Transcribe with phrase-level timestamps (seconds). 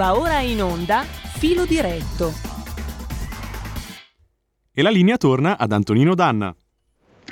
[0.00, 2.32] Va ora in onda Filo diretto.
[4.72, 6.56] E la linea torna ad Antonino Danna.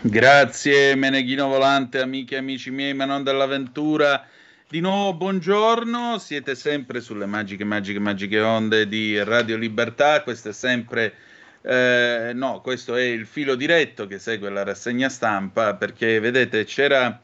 [0.03, 4.23] Grazie Meneghino Volante, amiche e amici miei, ma non dell'avventura.
[4.69, 10.53] Di nuovo buongiorno, siete sempre sulle magiche, magiche, magiche onde di Radio Libertà, questo è
[10.53, 11.15] sempre,
[11.63, 17.19] eh, no, questo è il filo diretto che segue la rassegna stampa, perché vedete c'era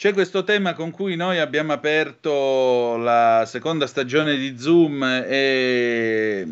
[0.00, 6.46] c'è questo tema con cui noi abbiamo aperto la seconda stagione di Zoom e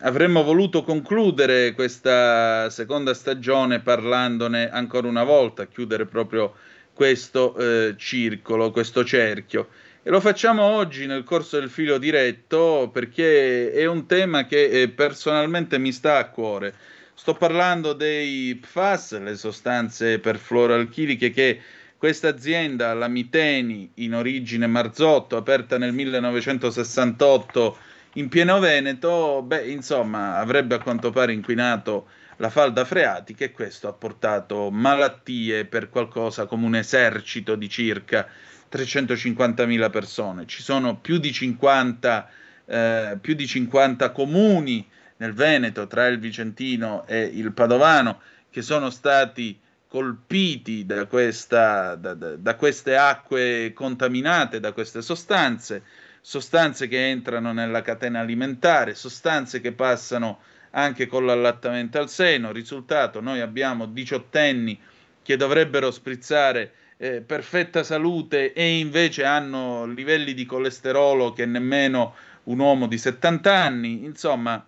[0.00, 6.52] avremmo voluto concludere questa seconda stagione parlandone ancora una volta, chiudere proprio
[6.92, 9.68] questo eh, circolo, questo cerchio.
[10.02, 14.88] E lo facciamo oggi nel corso del filo diretto perché è un tema che eh,
[14.88, 16.74] personalmente mi sta a cuore.
[17.14, 21.60] Sto parlando dei PFAS, le sostanze perfluoralchiliche che
[22.04, 27.78] questa azienda, la Miteni, in origine Marzotto, aperta nel 1968
[28.16, 33.88] in pieno Veneto, beh, insomma, avrebbe a quanto pare inquinato la falda freatica e questo
[33.88, 38.28] ha portato malattie per qualcosa come un esercito di circa
[38.70, 40.44] 350.000 persone.
[40.44, 42.28] Ci sono più di 50,
[42.66, 48.90] eh, più di 50 comuni nel Veneto, tra il Vicentino e il Padovano, che sono
[48.90, 49.58] stati
[49.94, 55.84] colpiti da, questa, da, da, queste acque contaminate, da queste sostanze,
[56.20, 62.50] sostanze che entrano nella catena alimentare, sostanze che passano anche con l'allattamento al seno.
[62.50, 64.80] Risultato, noi abbiamo diciottenni
[65.22, 72.58] che dovrebbero sprizzare eh, perfetta salute e invece hanno livelli di colesterolo che nemmeno un
[72.58, 74.04] uomo di 70 anni.
[74.04, 74.66] Insomma,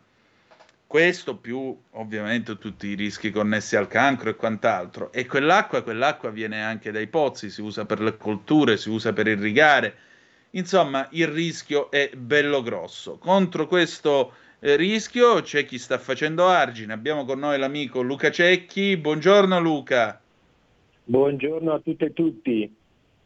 [0.86, 5.12] questo più ovviamente tutti i rischi connessi al cancro e quant'altro.
[5.12, 9.26] E quell'acqua, quell'acqua viene anche dai pozzi, si usa per le colture, si usa per
[9.26, 9.94] irrigare.
[10.50, 13.18] Insomma, il rischio è bello grosso.
[13.18, 16.92] Contro questo eh, rischio c'è chi sta facendo argine.
[16.92, 18.96] Abbiamo con noi l'amico Luca Cecchi.
[18.96, 20.20] Buongiorno Luca.
[21.04, 22.74] Buongiorno a tutte e tutti.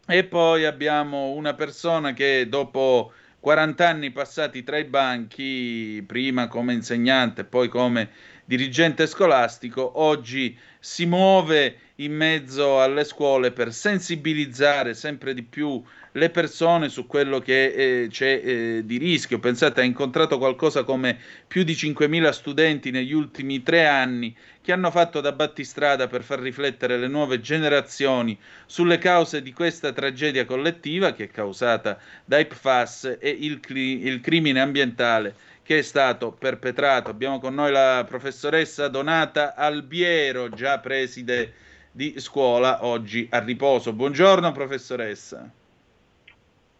[0.06, 6.74] E poi abbiamo una persona che dopo 40 anni passati tra i banchi, prima come
[6.74, 8.10] insegnante, poi come
[8.50, 15.80] dirigente scolastico, oggi si muove in mezzo alle scuole per sensibilizzare sempre di più
[16.12, 19.38] le persone su quello che eh, c'è eh, di rischio.
[19.38, 21.16] Pensate, ha incontrato qualcosa come
[21.46, 26.40] più di 5.000 studenti negli ultimi tre anni che hanno fatto da battistrada per far
[26.40, 33.18] riflettere le nuove generazioni sulle cause di questa tragedia collettiva che è causata dai PFAS
[33.20, 35.36] e il, cri- il crimine ambientale
[35.70, 37.10] che è stato perpetrato.
[37.10, 41.52] Abbiamo con noi la professoressa Donata Albiero, già preside
[41.92, 43.92] di scuola, oggi a riposo.
[43.92, 45.48] Buongiorno professoressa.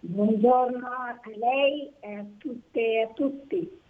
[0.01, 3.81] Buongiorno a lei e a tutte e a tutti.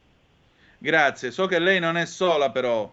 [0.76, 2.92] Grazie, so che lei non è sola però.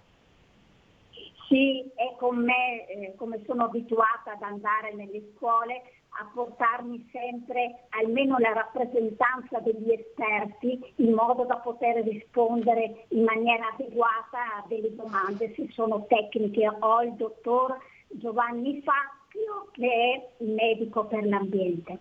[1.49, 5.81] Sì, è con me, eh, come sono abituata ad andare nelle scuole,
[6.19, 13.71] a portarmi sempre almeno la rappresentanza degli esperti in modo da poter rispondere in maniera
[13.73, 16.67] adeguata a delle domande se sono tecniche.
[16.79, 17.77] Ho il dottor
[18.09, 21.97] Giovanni Fappio che è medico per l'ambiente.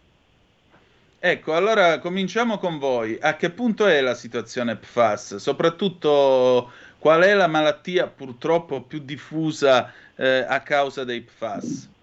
[1.19, 3.19] Ecco, allora cominciamo con voi.
[3.21, 5.37] A che punto è la situazione PFAS?
[5.37, 11.95] Soprattutto qual è la malattia purtroppo più diffusa eh, a causa dei PFAS?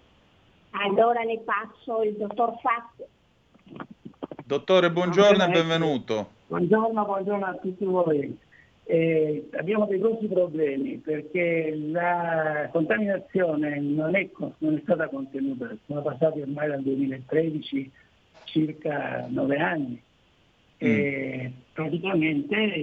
[0.76, 3.06] Allora le passo il dottor Fazio.
[4.44, 6.30] Dottore, buongiorno e benvenuto.
[6.48, 8.36] Buongiorno, buongiorno a tutti voi.
[8.82, 16.02] Eh, abbiamo dei grossi problemi perché la contaminazione non è, non è stata contenuta, sono
[16.02, 17.92] passati ormai dal 2013
[18.42, 20.02] circa nove anni.
[20.76, 21.52] E mm.
[21.72, 22.80] praticamente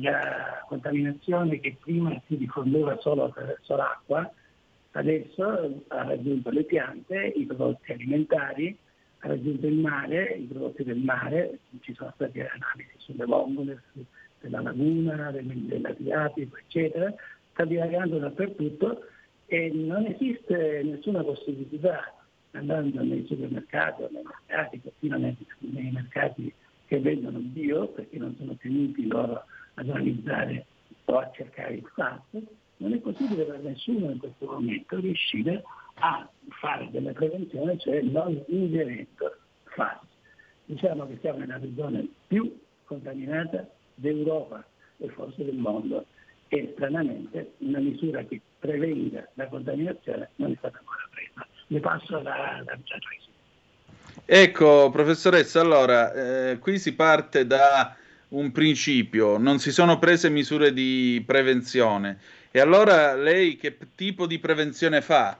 [0.00, 4.32] la contaminazione che prima si diffondeva solo attraverso l'acqua,
[4.96, 8.76] adesso ha raggiunto le piante, i prodotti alimentari,
[9.20, 13.82] ha raggiunto il mare, i prodotti del mare, ci sono state analisi sulle vongole,
[14.40, 17.12] della laguna, dell'Adriatico, eccetera,
[17.52, 19.06] sta dilagando dappertutto
[19.46, 22.12] e non esiste nessuna possibilità
[22.52, 26.52] andando nei supermercati o nei mercati, perfino nei, nei mercati
[26.86, 30.66] che vendono bio, perché non sono tenuti loro ad analizzare
[31.06, 32.42] o a cercare il fatto,
[32.78, 35.62] non è possibile per nessuno in questo momento riuscire
[35.94, 36.28] a
[36.60, 40.04] fare della prevenzione, cioè non ingerendo fast.
[40.66, 44.64] Diciamo che siamo nella regione più contaminata d'Europa
[44.98, 46.06] e forse del mondo
[46.48, 51.46] e stranamente una misura che prevenga la contaminazione non è stata ancora presa.
[51.68, 52.78] Ne passo la, la.
[54.26, 56.12] Ecco, professoressa, allora,
[56.50, 57.96] eh, qui si parte da
[58.28, 62.18] un principio, non si sono prese misure di prevenzione.
[62.56, 65.36] E allora lei che tipo di prevenzione fa?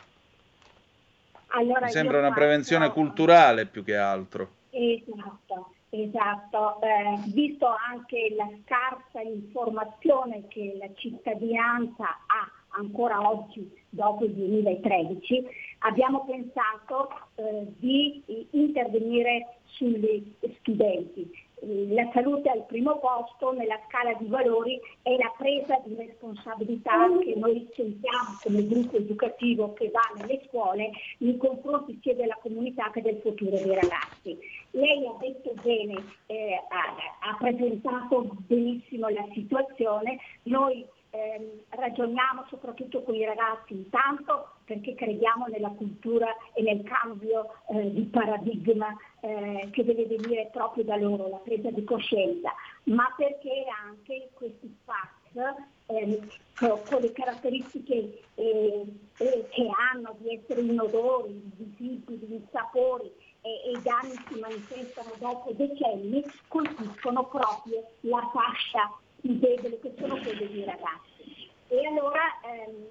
[1.51, 2.41] Allora, Mi sembra una faccio...
[2.41, 4.49] prevenzione culturale più che altro.
[4.71, 6.81] Esatto, esatto.
[6.83, 15.47] Eh, visto anche la scarsa informazione che la cittadinanza ha ancora oggi, dopo il 2013,
[15.87, 21.31] abbiamo pensato eh, di intervenire sugli studenti
[21.67, 27.35] la salute al primo posto nella scala di valori è la presa di responsabilità che
[27.37, 33.03] noi sentiamo come gruppo educativo che va nelle scuole nei confronti sia della comunità che
[33.03, 34.39] del futuro dei ragazzi.
[34.71, 35.95] Lei ha detto bene,
[36.27, 40.85] eh, ha, ha presentato benissimo la situazione, noi
[41.15, 47.93] ehm, ragioniamo soprattutto con i ragazzi intanto perché crediamo nella cultura e nel cambio eh,
[47.93, 48.89] di paradigma
[49.21, 52.53] eh, che deve venire proprio da loro, la presa di coscienza,
[52.85, 55.55] ma perché anche questi FAX
[55.87, 56.21] eh,
[56.57, 58.85] con le caratteristiche eh,
[59.19, 63.13] eh, che hanno di essere inodori, visibili, sapori
[63.43, 68.91] e i danni si manifestano dopo decenni, colpiscono proprio la fascia
[69.25, 71.49] più debole che sono quelle dei ragazzi.
[71.69, 72.85] E allora ehm,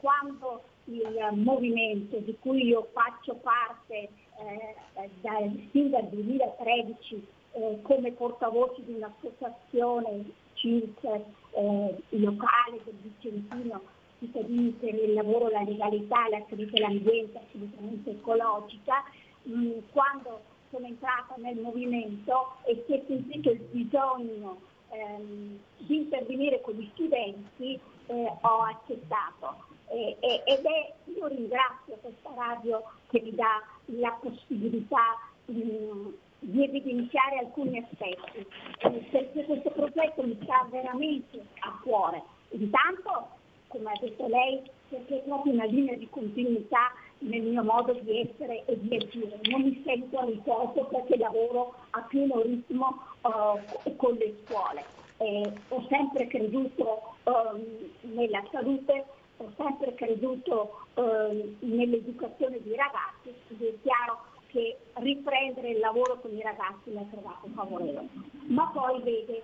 [0.00, 8.10] quando il movimento di cui io faccio parte eh, dal, fin dal 2013 eh, come
[8.12, 10.24] portavoce di un'associazione
[10.54, 13.80] CIRC eh, locale del Vicentino,
[14.18, 19.04] cittadini per il lavoro, la legalità, la salute e l'ambiente assolutamente ecologica,
[19.44, 20.40] mh, quando
[20.70, 26.88] sono entrata nel movimento e si è sentito il bisogno ehm, di intervenire con gli
[26.94, 34.18] studenti, eh, ho accettato eh, ed è, io ringrazio questa radio che mi dà la
[34.20, 36.08] possibilità mh,
[36.40, 38.46] di evidenziare alcuni aspetti,
[38.80, 42.22] perché questo progetto mi sta veramente a cuore.
[42.50, 43.28] Intanto,
[43.68, 48.20] come ha detto lei, perché è proprio una linea di continuità nel mio modo di
[48.20, 49.40] essere e di agire.
[49.44, 54.84] Non mi sento a riposo perché lavoro a pieno ritmo uh, con le scuole.
[55.18, 59.04] Eh, ho sempre creduto uh, nella salute
[59.38, 66.40] ho sempre creduto eh, nell'educazione dei ragazzi è chiaro che riprendere il lavoro con i
[66.40, 68.08] ragazzi mi ha trovato favorevole.
[68.46, 69.42] Ma poi vede,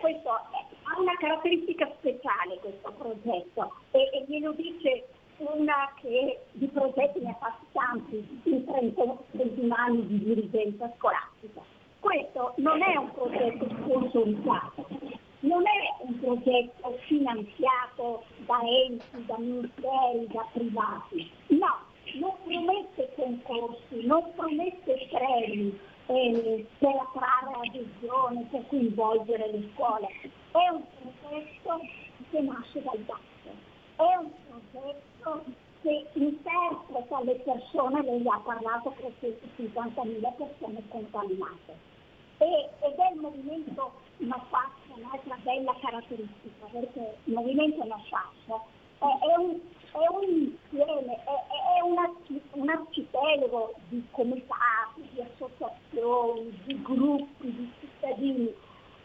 [0.00, 5.06] questo ha una caratteristica speciale questo progetto e, e glielo dice
[5.36, 11.77] una che di progetti ne ha fatti tanti in 31 anni di dirigenza scolastica.
[12.00, 14.86] Questo non è un progetto sponsorizzato,
[15.40, 21.78] non è un progetto finanziato da enti, da ministeri, da privati, no,
[22.14, 30.08] non promette concorsi, non promette premi eh, per attrarre adesione, per coinvolgere le scuole,
[30.52, 31.80] è un progetto
[32.30, 33.50] che nasce dal basso,
[33.96, 35.44] è un progetto
[35.82, 41.96] che interpreta le persone, lei ha parlato 350.000 persone contaminate.
[42.38, 48.60] E, ed è il movimento Massac un'altra bella caratteristica, perché il movimento Massac
[48.98, 49.60] è, è, un,
[49.92, 52.12] è un insieme, è, è una,
[52.52, 58.54] un arcipelago di comitati, di associazioni, di gruppi, di cittadini.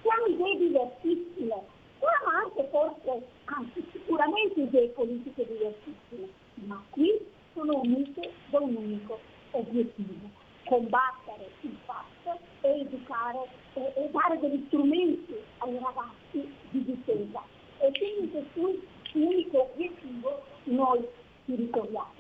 [0.02, 1.62] Siamo idee diversissime,
[2.00, 7.10] siamo anche forse, anzi sicuramente idee politiche diversissime, ma qui
[7.54, 9.20] sono unite da un unico
[9.52, 10.30] obiettivo,
[10.66, 17.42] combattere il fatto e educare e, e dare degli strumenti ai ragazzi di difesa.
[17.80, 18.82] E quindi questo
[19.14, 21.08] unico obiettivo noi
[21.46, 22.12] ci ritroviamo.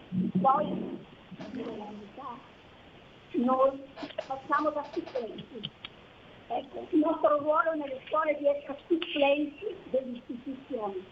[0.41, 0.99] Poi,
[3.31, 3.81] noi
[4.25, 5.71] facciamo da supplenti.
[6.47, 11.03] Ecco, il nostro ruolo nelle scuole è di essere supplenti delle istituzioni.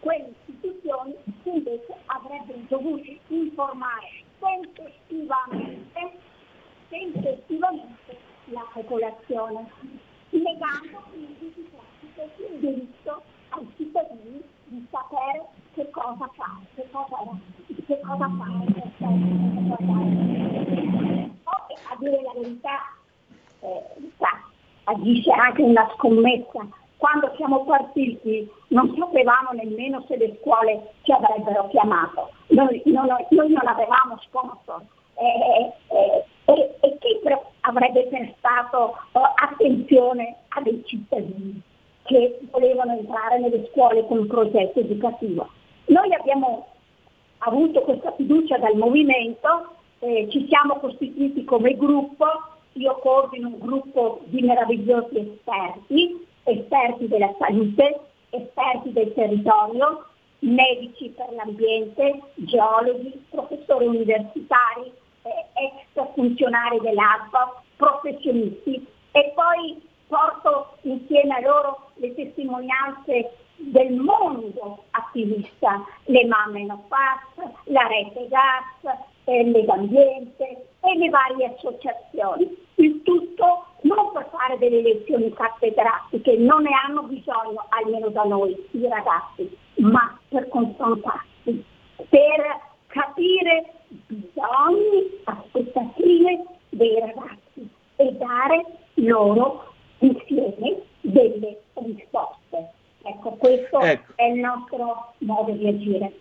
[0.00, 6.18] Quelle istituzioni invece avrebbero dovuto informare tempestivamente,
[6.88, 9.70] tempestivamente la popolazione,
[10.30, 17.16] negando quindi di pratica il diritto ai cittadini di sapere che cosa fare, che cosa,
[17.86, 18.92] che cosa fare per
[21.42, 22.94] Poi, a dire la verità,
[23.60, 23.82] eh,
[24.84, 26.66] agisce anche una scommessa.
[26.98, 33.52] Quando siamo partiti non sapevamo nemmeno se le scuole ci avrebbero chiamato, noi non, noi
[33.52, 34.82] non avevamo sponsor.
[35.14, 37.20] Eh, e, e chi
[37.62, 41.60] avrebbe prestato uh, attenzione a dei cittadini
[42.04, 45.48] che volevano entrare nelle scuole con un progetto educativo.
[45.86, 46.68] Noi abbiamo
[47.38, 52.26] avuto questa fiducia dal movimento eh, ci siamo costituiti come gruppo,
[52.74, 58.00] io coordino un gruppo di meravigliosi esperti, esperti della salute,
[58.30, 60.06] esperti del territorio,
[60.40, 71.34] medici per l'ambiente, geologi, professori universitari, eh, ex funzionari dell'ASPA, professionisti e poi porto insieme
[71.34, 79.44] a loro le testimonianze del mondo attivista, le mamme no pass, la rete gas, eh,
[79.44, 82.56] Legambiente e le varie associazioni.
[82.76, 88.56] Il tutto non per fare delle lezioni cattedrattiche, non ne hanno bisogno, almeno da noi,
[88.72, 91.64] i ragazzi, ma per confrontarsi,
[92.08, 93.72] per capire
[94.06, 102.72] bisogni, aspettative dei ragazzi e dare loro insieme delle risposte.
[103.02, 104.12] Ecco, questo ecco.
[104.16, 106.12] è il nostro modo di agire.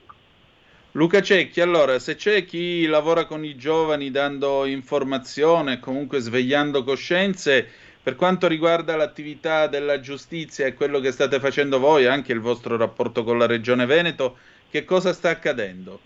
[0.98, 7.70] Luca Cecchi, allora, se c'è chi lavora con i giovani dando informazione, comunque svegliando coscienze,
[8.02, 12.78] per quanto riguarda l'attività della giustizia e quello che state facendo voi, anche il vostro
[12.78, 14.38] rapporto con la Regione Veneto,
[14.72, 16.00] che cosa sta accadendo?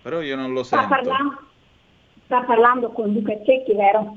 [0.00, 0.94] Però io non lo sta sento.
[0.94, 1.40] Parlando,
[2.24, 4.16] sta parlando con Luca Cecchi, vero?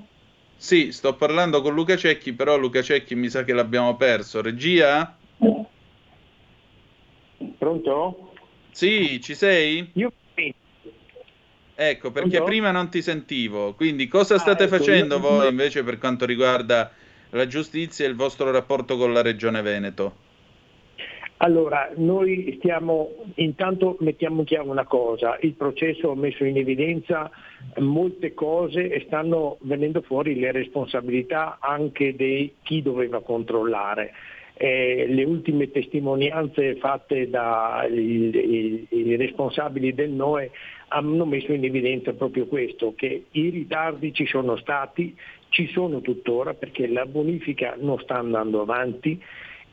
[0.57, 4.41] Sì, sto parlando con Luca Cecchi, però Luca Cecchi mi sa che l'abbiamo perso.
[4.41, 5.17] Regia?
[7.57, 8.33] Pronto?
[8.71, 9.91] Sì, ci sei?
[9.93, 10.11] Io
[11.77, 12.45] Ecco, perché Pronto?
[12.45, 13.73] prima non ti sentivo.
[13.73, 16.89] Quindi cosa state ah, ecco, facendo voi invece per quanto riguarda
[17.31, 20.24] la giustizia e il vostro rapporto con la Regione Veneto?
[21.45, 27.29] Allora, noi stiamo, intanto mettiamo in chiaro una cosa, il processo ha messo in evidenza
[27.81, 34.11] molte cose e stanno venendo fuori le responsabilità anche di chi doveva controllare.
[34.55, 40.49] Eh, le ultime testimonianze fatte dai responsabili del NOE
[40.87, 45.15] hanno messo in evidenza proprio questo, che i ritardi ci sono stati,
[45.49, 49.21] ci sono tuttora perché la bonifica non sta andando avanti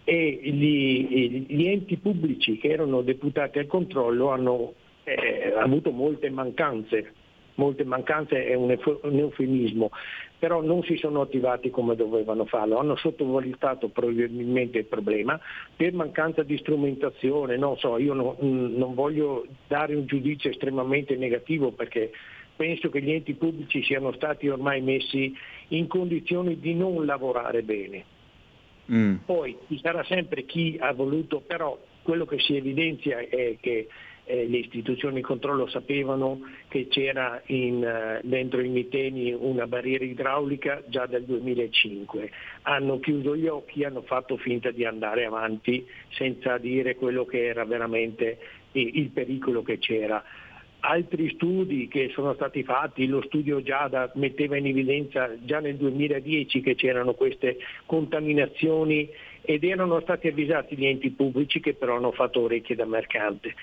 [0.05, 7.13] e gli, gli enti pubblici che erano deputati al controllo hanno eh, avuto molte mancanze,
[7.55, 9.91] molte mancanze è un, eufemismo,
[10.39, 15.39] però non si sono attivati come dovevano farlo, hanno sottovalutato probabilmente il problema
[15.77, 21.71] per mancanza di strumentazione, non so, io no, non voglio dare un giudizio estremamente negativo
[21.71, 22.11] perché
[22.57, 25.33] penso che gli enti pubblici siano stati ormai messi
[25.69, 28.05] in condizioni di non lavorare bene
[28.91, 29.17] Mm.
[29.25, 33.87] Poi ci sarà sempre chi ha voluto, però quello che si evidenzia è che
[34.25, 40.05] eh, le istituzioni di controllo sapevano che c'era in, uh, dentro i miteni una barriera
[40.05, 42.31] idraulica già dal 2005.
[42.63, 47.65] Hanno chiuso gli occhi, hanno fatto finta di andare avanti senza dire quello che era
[47.65, 48.39] veramente
[48.73, 50.23] il, il pericolo che c'era
[50.83, 56.61] altri studi che sono stati fatti, lo studio Giada metteva in evidenza già nel 2010
[56.61, 59.09] che c'erano queste contaminazioni
[59.43, 63.55] ed erano stati avvisati gli enti pubblici che però hanno fatto orecchie da mercante.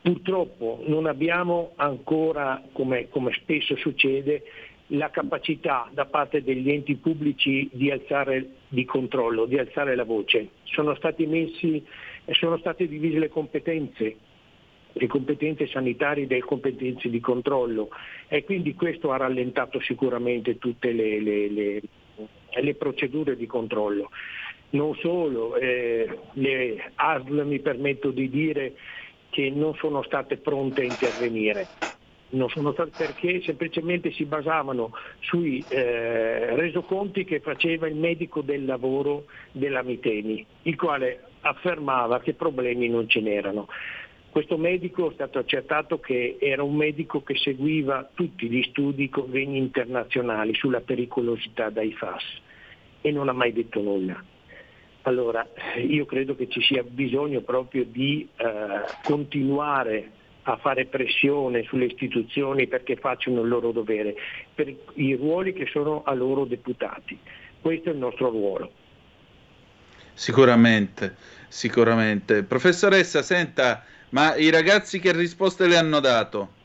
[0.00, 4.44] Purtroppo non abbiamo ancora, come, come spesso succede,
[4.92, 10.50] la capacità da parte degli enti pubblici di alzare di controllo, di alzare la voce.
[10.62, 11.84] Sono, messi,
[12.30, 14.16] sono state divise le competenze
[14.92, 17.90] le competenze sanitarie e delle competenze di controllo
[18.26, 21.82] e quindi questo ha rallentato sicuramente tutte le, le, le,
[22.60, 24.10] le procedure di controllo.
[24.70, 28.74] Non solo, eh, le ASL mi permetto di dire
[29.30, 31.66] che non sono state pronte a intervenire.
[32.30, 38.66] Non sono state perché semplicemente si basavano sui eh, resoconti che faceva il medico del
[38.66, 43.68] lavoro della Miteni, il quale affermava che problemi non ce n'erano.
[44.38, 49.10] Questo medico è stato accertato che era un medico che seguiva tutti gli studi e
[49.10, 52.22] convegni internazionali sulla pericolosità dai FAS
[53.00, 54.22] e non ha mai detto nulla.
[55.02, 55.44] Allora
[55.84, 58.46] io credo che ci sia bisogno proprio di eh,
[59.02, 60.08] continuare
[60.42, 64.14] a fare pressione sulle istituzioni perché facciano il loro dovere,
[64.54, 67.18] per i ruoli che sono a loro deputati.
[67.60, 68.70] Questo è il nostro ruolo.
[70.14, 71.16] Sicuramente,
[71.48, 72.44] sicuramente.
[72.44, 76.56] Professoressa, senta, ma i ragazzi che risposte le hanno dato?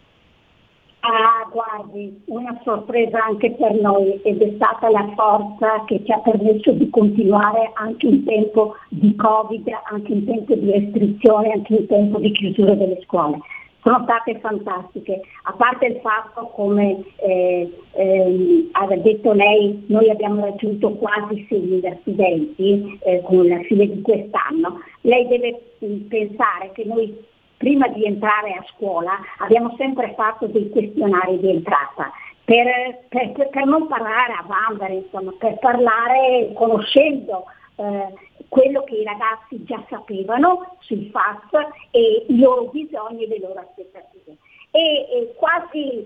[1.06, 6.20] Ah, guardi, una sorpresa anche per noi ed è stata la forza che ci ha
[6.20, 11.88] permesso di continuare anche in tempo di Covid, anche in tempo di restrizione, anche in
[11.88, 13.38] tempo di chiusura delle scuole.
[13.82, 20.40] sono state fantastiche, a parte il fatto come eh, eh, ha detto lei, noi abbiamo
[20.40, 25.60] raggiunto quasi 6.000 studenti eh, con la fine di quest'anno, lei deve
[26.08, 27.32] pensare che noi
[27.64, 32.12] prima di entrare a scuola abbiamo sempre fatto dei questionari di entrata
[32.44, 37.46] per, per, per non parlare a Vandere, insomma, per parlare conoscendo
[37.78, 38.14] eh,
[38.50, 43.62] quello che i ragazzi già sapevano sui FAS e i loro bisogni e le loro
[43.62, 44.36] aspettative.
[44.72, 46.06] E, e quasi,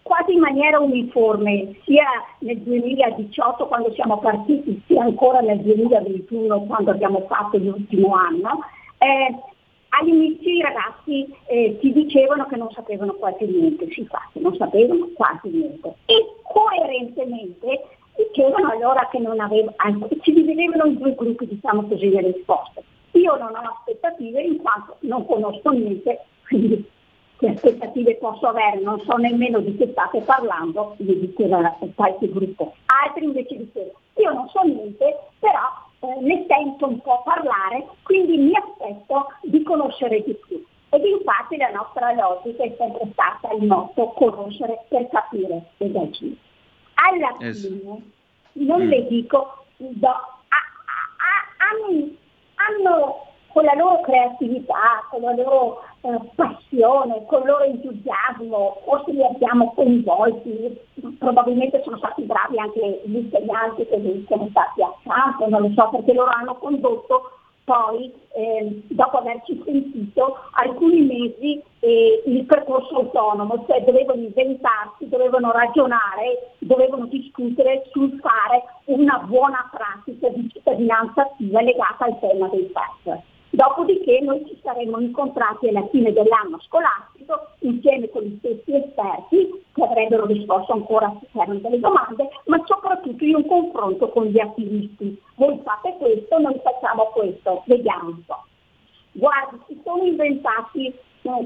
[0.00, 2.06] quasi, in maniera uniforme, sia
[2.38, 8.60] nel 2018 quando siamo partiti, sia ancora nel 2021 quando abbiamo fatto l'ultimo anno,
[8.96, 9.52] eh,
[9.98, 15.08] all'inizio i ragazzi eh, ci dicevano che non sapevano quasi niente, si fa, non sapevano
[15.14, 15.94] quasi niente.
[16.06, 17.82] E coerentemente
[18.16, 19.74] dicevano allora che non avevano,
[20.22, 22.82] ci dividevano in due gruppi, diciamo così, le risposte.
[23.12, 26.90] Io non ho aspettative in quanto non conosco niente, quindi
[27.36, 32.74] che aspettative posso avere, non so nemmeno di che state parlando, mi diceva qualche gruppo.
[32.86, 38.36] Altri invece dicevano, io non so niente, però eh, ne sento un po' parlare, quindi
[38.36, 40.62] mi aspetto di conoscere di più.
[40.90, 46.36] Ed infatti la nostra logica è sempre stata il motto conoscere per capire ed agire.
[46.94, 48.02] Alla fine,
[48.52, 48.88] non mm.
[48.88, 50.60] le dico, do, a,
[51.18, 52.10] a, hanno,
[52.54, 59.12] hanno con la loro creatività, con la loro eh, passione, con il loro entusiasmo, forse
[59.12, 60.76] li abbiamo coinvolti,
[61.18, 66.12] probabilmente sono stati bravi anche gli insegnanti che sono stati accanto, non lo so, perché
[66.12, 67.30] loro hanno condotto
[67.62, 75.52] poi, eh, dopo averci sentito, alcuni mesi eh, il percorso autonomo, cioè dovevano inventarsi, dovevano
[75.52, 82.68] ragionare, dovevano discutere sul fare una buona pratica di cittadinanza attiva legata al tema dei
[82.72, 83.32] FAS.
[83.54, 89.82] Dopodiché noi ci saremmo incontrati alla fine dell'anno scolastico insieme con gli stessi esperti che
[89.84, 95.16] avrebbero risposto ancora se c'erano delle domande, ma soprattutto in un confronto con gli attivisti.
[95.36, 98.42] Voi fate questo, noi facciamo questo, vediamo un po'.
[99.12, 100.92] Guardi, si sono inventati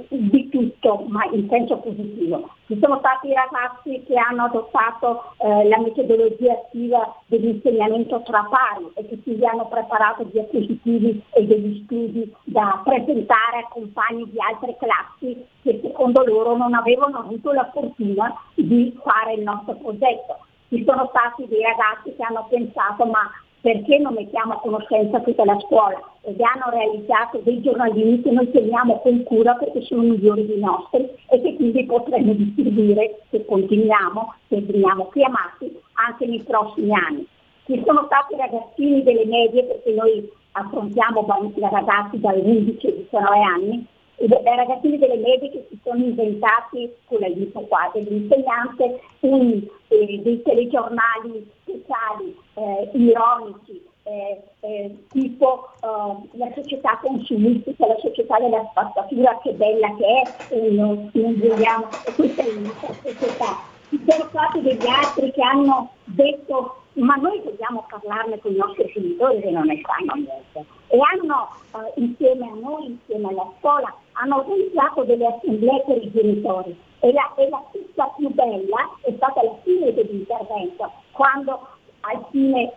[0.09, 2.51] di tutto, ma in senso positivo.
[2.67, 9.07] Ci sono stati ragazzi che hanno adottato eh, la metodologia attiva dell'insegnamento tra pari e
[9.07, 15.47] che quindi hanno preparato diapositivi e degli studi da presentare a compagni di altre classi
[15.63, 20.39] che secondo loro non avevano avuto la fortuna di fare il nostro progetto.
[20.69, 23.31] Ci sono stati dei ragazzi che hanno pensato ma
[23.69, 28.51] perché non mettiamo a conoscenza tutta la scuola ed hanno realizzato dei giornalini che noi
[28.51, 34.35] teniamo con cura perché sono migliori dei nostri e che quindi potremmo distribuire se continuiamo,
[34.49, 37.27] se veniamo chiamati anche nei prossimi anni.
[37.67, 41.27] Ci sono stati ragazzini delle medie perché noi affrontiamo
[41.71, 43.87] ragazzi dai 11 ai 19 anni
[44.27, 50.43] dai ragazzini delle medie che si sono inventati con l'aiuto qua dell'insegnante un, eh, dei
[50.43, 59.39] telegiornali speciali eh, ironici eh, eh tipo eh, la società consumistica, la società della spazzatura
[59.43, 63.78] che bella che è e non, non vogliamo, questa è la nostra società.
[63.89, 68.91] Ci sono stati degli altri che hanno detto ma noi dobbiamo parlarne con i nostri
[68.93, 70.65] genitori che non ne sanno niente.
[70.89, 76.11] E hanno, eh, insieme a noi, insieme alla scuola, hanno organizzato delle assemblee per i
[76.11, 76.77] genitori.
[77.01, 81.69] E la, e la pista più bella è stata la fine dell'intervento, quando
[82.01, 82.73] al fine,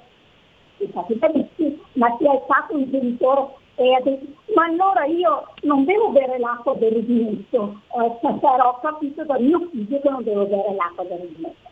[0.89, 3.47] stati bellissimi, ma si è alzato un genitore
[3.83, 4.19] e
[4.55, 9.67] ma allora io non devo bere l'acqua del rubinetto, eh, stasera ho capito da mio
[9.71, 11.71] figlio che non devo bere l'acqua del rubinetto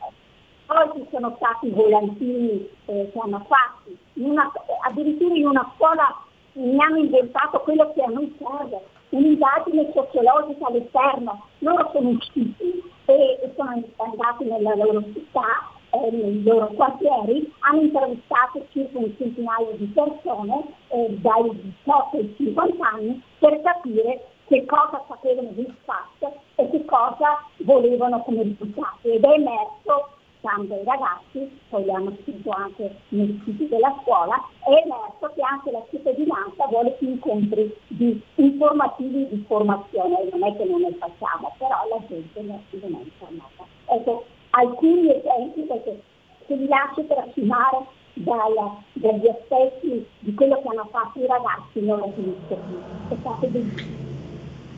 [0.69, 4.51] poi ci sono stati volantini eh, che hanno fatto, in una,
[4.87, 6.15] addirittura in una scuola
[6.53, 11.45] mi hanno inventato quello che a noi serve, un'indagine sociologica all'esterno.
[11.59, 18.65] Loro sono usciti e sono andati nella loro città, eh, nei loro quartieri, hanno intervistato
[18.71, 25.03] circa un centinaio di persone eh, dai 18 ai 50 anni per capire che cosa
[25.07, 31.59] sapevano di FAT e che cosa volevano come risultati ed è emerso quando i ragazzi,
[31.69, 36.65] poi le hanno scritto anche nei siti della scuola, è emerso che anche la cittadinanza
[36.67, 42.41] vuole incontri di informativi di formazione, non è che non ne facciamo, però la gente
[42.41, 43.65] non è informata.
[43.87, 46.01] Ecco, alcuni esempi perché
[46.47, 51.99] se vi lascio trascinare dalla, dagli aspetti di quello che hanno fatto i ragazzi non
[51.99, 52.79] lo finisco più.
[53.09, 54.07] È stato bellissimo.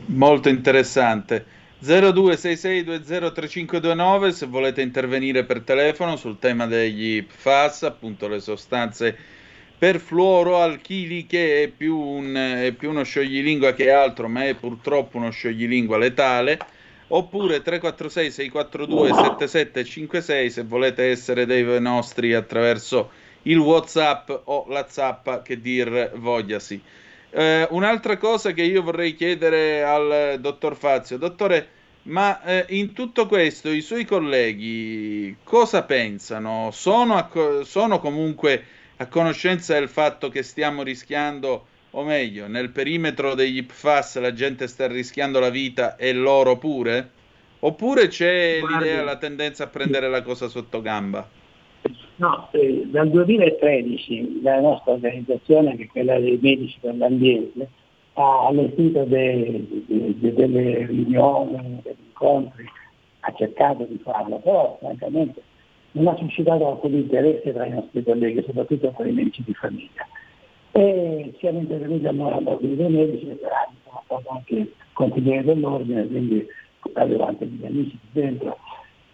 [0.06, 1.46] Molto interessante.
[1.82, 9.16] 0266203529 se volete intervenire per telefono sul tema degli FAS, appunto le sostanze
[9.78, 15.98] perfluoroalchiliche è più, un, è più uno scioglilingua che altro, ma è purtroppo uno scioglilingua
[15.98, 16.58] letale.
[17.14, 23.10] Oppure 346 642 7756 se volete essere dei nostri attraverso
[23.42, 26.80] il WhatsApp o la zappa che dir vogliasi.
[27.28, 31.68] Eh, un'altra cosa che io vorrei chiedere al dottor Fazio, dottore,
[32.04, 36.70] ma eh, in tutto questo i suoi colleghi cosa pensano?
[36.72, 37.28] Sono, a,
[37.64, 38.64] sono comunque
[38.96, 44.66] a conoscenza del fatto che stiamo rischiando, o meglio, nel perimetro degli PFAS la gente
[44.66, 47.10] sta rischiando la vita e loro pure?
[47.60, 51.28] Oppure c'è Guardi, l'idea, la tendenza a prendere la cosa sotto gamba?
[52.16, 57.68] No, eh, dal 2013 la nostra organizzazione, che è quella dei medici per l'ambiente,
[58.14, 62.64] ha allestito de, de, de, delle riunioni, degli incontri,
[63.20, 65.42] ha cercato di farlo, però francamente
[65.92, 70.06] non ha suscitato alcun interesse tra i nostri colleghi, soprattutto tra i medici di famiglia.
[70.74, 73.38] E siamo intervenuti a noi dei medici e
[73.84, 76.46] sono stato anche consigliere dell'ordine, quindi
[76.94, 78.56] avevo anche degli amici dentro.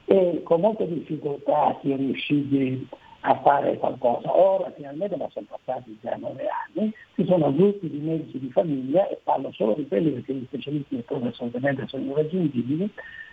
[0.05, 2.87] E con molte difficoltà si è riusciti
[3.23, 4.35] a fare qualcosa.
[4.37, 9.09] Ora finalmente, ma sono passati già nove anni, ci sono gruppi di medici di famiglia,
[9.09, 12.89] e parlo solo di quelli perché gli specialisti di turno assolutamente sono irraggiungibili,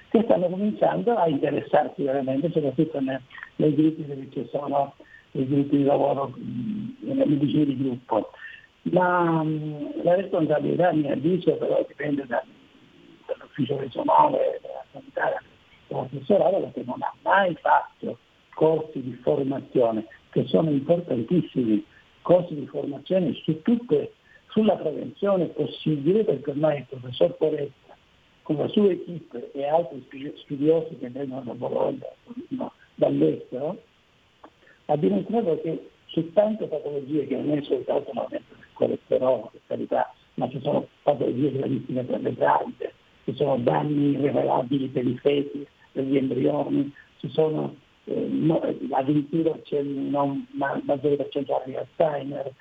[0.10, 3.20] che stanno cominciando a interessarsi veramente, soprattutto nei,
[3.58, 4.96] nei gruppi dove ci sono
[5.40, 6.34] i gruppi di lavoro,
[7.00, 8.32] nelle medicine di gruppo.
[8.84, 12.44] Ma mh, la responsabilità, a mio avviso, però dipende da,
[13.26, 15.42] dall'ufficio regionale, della sanità,
[15.88, 18.18] dell'assessorato, perché non ha mai fatto
[18.54, 21.84] corsi di formazione, che sono importantissimi,
[22.22, 24.14] corsi di formazione su tutte,
[24.50, 27.96] sulla prevenzione possibile, perché ormai il professor Poretta
[28.44, 30.06] con la sua equipe e altri
[30.44, 32.06] studiosi che vengono da Bologna,
[32.50, 33.82] no, dall'estero,
[34.86, 38.42] ha dimostrato che su tante patologie che non è soltanto del
[38.74, 42.94] colesterolo, per carità, ma ci sono patologie gravissime per le gravide,
[43.26, 49.58] ci sono danni irreparabili per i feti, per gli embrioni, ci sono eh, no, addirittura
[49.64, 50.46] c'è una
[50.84, 52.54] maggiore percentuale di Alzheimer,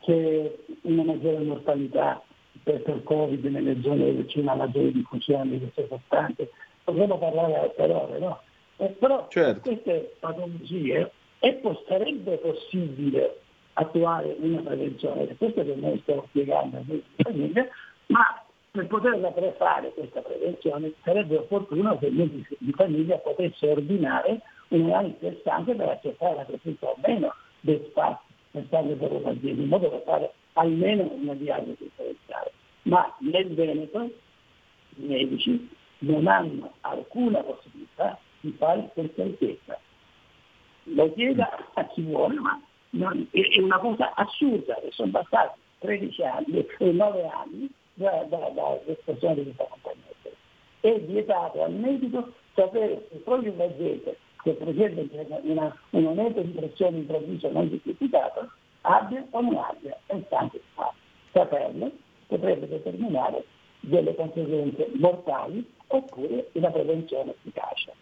[0.00, 2.22] c'è una maggiore mortalità
[2.62, 6.50] per, per Covid nelle zone dove c'è una maggiore diffusione di queste sostanze.
[6.84, 8.40] Potremmo parlare a parole, no?
[8.76, 9.60] Eh, però certo.
[9.60, 13.40] queste patologie è, sarebbe possibile
[13.72, 16.82] attuare una prevenzione, è questo che noi stiamo spiegando a
[17.22, 17.70] famiglie,
[18.06, 24.42] ma per poterla fare questa prevenzione sarebbe opportuno che il medico di famiglia potesse ordinare
[24.68, 29.18] un'analisi del sangue per accertare la presenza o meno del spazio nel sangue per le
[29.18, 32.52] pazienti, in modo da fare almeno una diagnosi differenziale.
[32.82, 39.78] Ma nel Veneto i medici non hanno alcuna possibilità di fare questa richiesta.
[40.94, 46.22] Lo chieda a chi vuole, ma non, è una cosa assurda che sono passati 13
[46.22, 50.08] anni e 9 anni da, da, da l'espressione di questa compagnia.
[50.80, 56.52] È vietato al medico sapere se proprio il paziente che presenta una, un aumento di
[56.52, 58.50] pressione improvviso non giustificato
[58.82, 59.98] abbia o non abbia
[60.28, 60.94] sangue fatto.
[61.32, 61.90] Saperlo
[62.26, 63.44] potrebbe determinare
[63.80, 67.92] delle conseguenze mortali oppure una prevenzione efficace.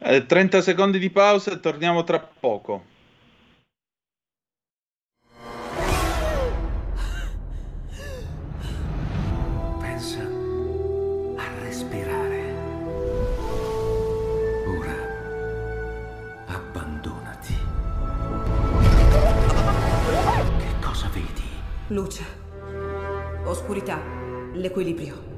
[0.00, 2.96] Eh, 30 secondi di pausa e torniamo tra poco.
[21.88, 22.22] Luce.
[23.44, 23.98] Oscurità.
[24.52, 25.37] L'equilibrio.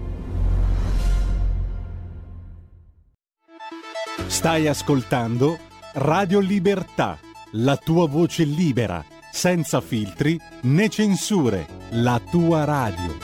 [4.31, 5.59] Stai ascoltando
[5.95, 7.19] Radio Libertà,
[7.51, 13.17] la tua voce libera, senza filtri né censure, la tua radio.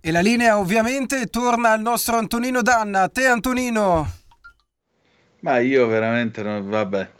[0.00, 3.02] E la linea ovviamente torna al nostro Antonino Danna.
[3.02, 4.06] A te Antonino.
[5.40, 6.70] Ma io veramente non...
[6.70, 7.10] vabbè.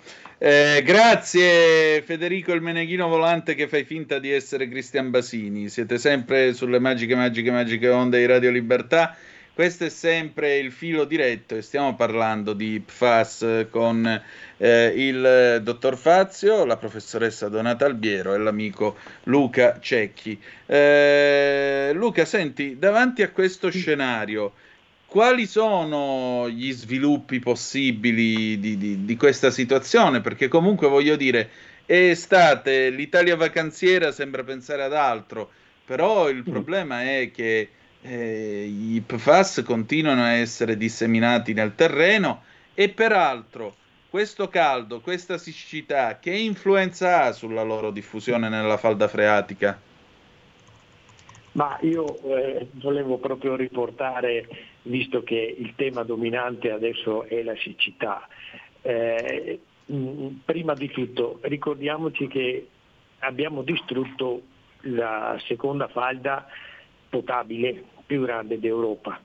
[0.45, 5.69] Eh, grazie Federico il Meneghino Volante che fai finta di essere Cristian Basini.
[5.69, 9.15] Siete sempre sulle magiche, magiche, magiche onde di Radio Libertà.
[9.55, 14.21] questo è sempre il filo diretto e stiamo parlando di PFAS con
[14.57, 20.37] eh, il dottor Fazio, la professoressa Donata Albiero e l'amico Luca Cecchi.
[20.67, 24.55] Eh, Luca, senti, davanti a questo scenario,
[25.13, 30.23] quali sono gli sviluppi possibili di, di, di questa situazione?
[30.23, 31.51] Perché comunque voglio dire,
[31.85, 35.51] è estate, l'Italia vacanziera sembra pensare ad altro,
[35.85, 37.69] però il problema è che
[38.01, 43.75] eh, i PFAS continuano a essere disseminati nel terreno e peraltro
[44.09, 49.79] questo caldo, questa siccità, che influenza ha sulla loro diffusione nella falda freatica?
[51.53, 54.49] Ma io eh, volevo proprio riportare,
[54.83, 58.27] visto che il tema dominante adesso è la siccità,
[58.83, 59.61] eh,
[60.45, 62.67] prima di tutto ricordiamoci che
[63.21, 64.43] abbiamo distrutto
[64.83, 66.47] la seconda falda
[67.09, 69.21] potabile più grande d'Europa.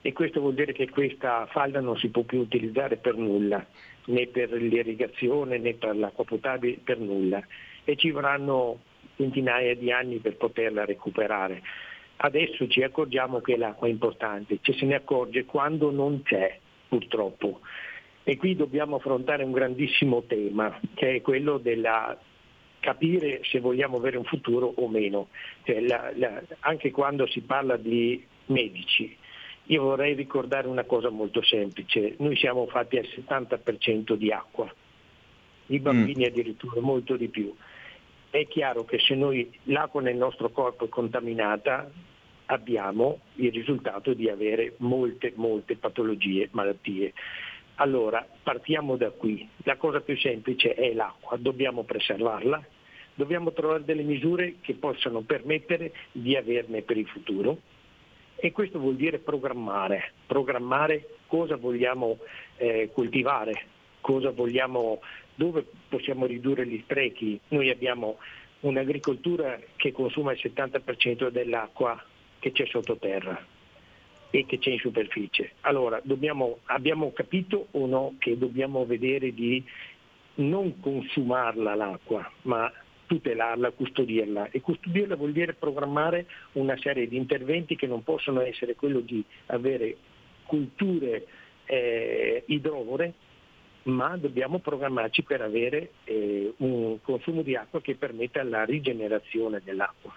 [0.00, 3.64] E questo vuol dire che questa falda non si può più utilizzare per nulla,
[4.06, 7.42] né per l'irrigazione né per l'acqua potabile, per nulla.
[7.84, 8.80] E ci vorranno
[9.16, 11.62] centinaia di anni per poterla recuperare.
[12.20, 17.60] Adesso ci accorgiamo che l'acqua è importante, ci se ne accorge quando non c'è purtroppo.
[18.24, 22.18] E qui dobbiamo affrontare un grandissimo tema, che è quello della
[22.80, 25.28] capire se vogliamo avere un futuro o meno.
[25.62, 29.16] Cioè, la, la, anche quando si parla di medici,
[29.64, 34.72] io vorrei ricordare una cosa molto semplice, noi siamo fatti al 70% di acqua,
[35.66, 36.26] i bambini mm.
[36.26, 37.54] addirittura molto di più.
[38.30, 41.90] È chiaro che se noi l'acqua nel nostro corpo è contaminata
[42.46, 47.12] abbiamo il risultato di avere molte, molte patologie, malattie.
[47.76, 49.48] Allora, partiamo da qui.
[49.64, 52.62] La cosa più semplice è l'acqua, dobbiamo preservarla,
[53.14, 57.58] dobbiamo trovare delle misure che possano permettere di averne per il futuro
[58.36, 62.18] e questo vuol dire programmare, programmare cosa vogliamo
[62.56, 63.66] eh, coltivare,
[64.00, 65.00] cosa vogliamo,
[65.38, 67.38] dove possiamo ridurre gli sprechi.
[67.48, 68.18] Noi abbiamo
[68.60, 72.02] un'agricoltura che consuma il 70% dell'acqua
[72.40, 73.40] che c'è sottoterra
[74.30, 75.52] e che c'è in superficie.
[75.60, 79.64] Allora, dobbiamo, abbiamo capito o no che dobbiamo vedere di
[80.36, 82.70] non consumarla l'acqua, ma
[83.06, 88.74] tutelarla, custodirla e custodirla vuol dire programmare una serie di interventi che non possono essere
[88.74, 89.96] quello di avere
[90.46, 91.26] culture
[91.64, 93.14] eh, idrovore,
[93.88, 100.14] ma dobbiamo programmarci per avere eh, un consumo di acqua che permetta la rigenerazione dell'acqua.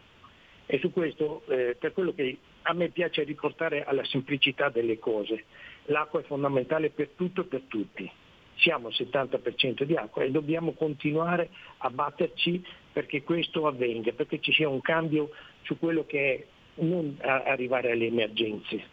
[0.66, 5.46] E su questo, eh, per quello che a me piace riportare alla semplicità delle cose,
[5.86, 8.12] l'acqua è fondamentale per tutto e per tutti
[8.58, 14.52] siamo al 70% di acqua e dobbiamo continuare a batterci perché questo avvenga, perché ci
[14.52, 15.32] sia un cambio
[15.64, 16.46] su quello che è
[16.84, 18.84] non arrivare alle emergenze,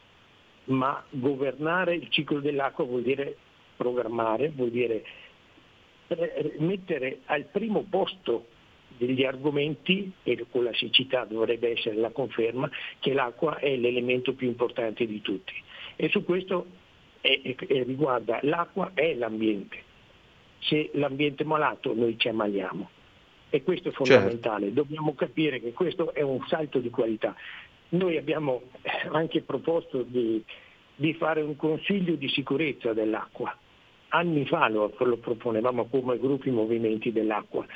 [0.64, 3.36] ma governare il ciclo dell'acqua vuol dire
[3.78, 5.02] programmare, vuol dire
[6.08, 8.48] eh, mettere al primo posto
[8.98, 14.48] degli argomenti, e con la siccità dovrebbe essere la conferma, che l'acqua è l'elemento più
[14.48, 15.54] importante di tutti.
[15.96, 16.66] E su questo
[17.20, 19.86] e, e riguarda l'acqua e l'ambiente.
[20.60, 22.90] Se l'ambiente è malato noi ci ammaliamo
[23.50, 24.04] e questo è certo.
[24.04, 24.66] fondamentale.
[24.66, 24.82] Certo.
[24.82, 27.34] Dobbiamo capire che questo è un salto di qualità.
[27.90, 28.62] Noi abbiamo
[29.12, 30.44] anche proposto di,
[30.94, 33.56] di fare un consiglio di sicurezza dell'acqua.
[34.08, 37.66] Anni fa lo, lo proponevamo come gruppi movimenti dell'acqua,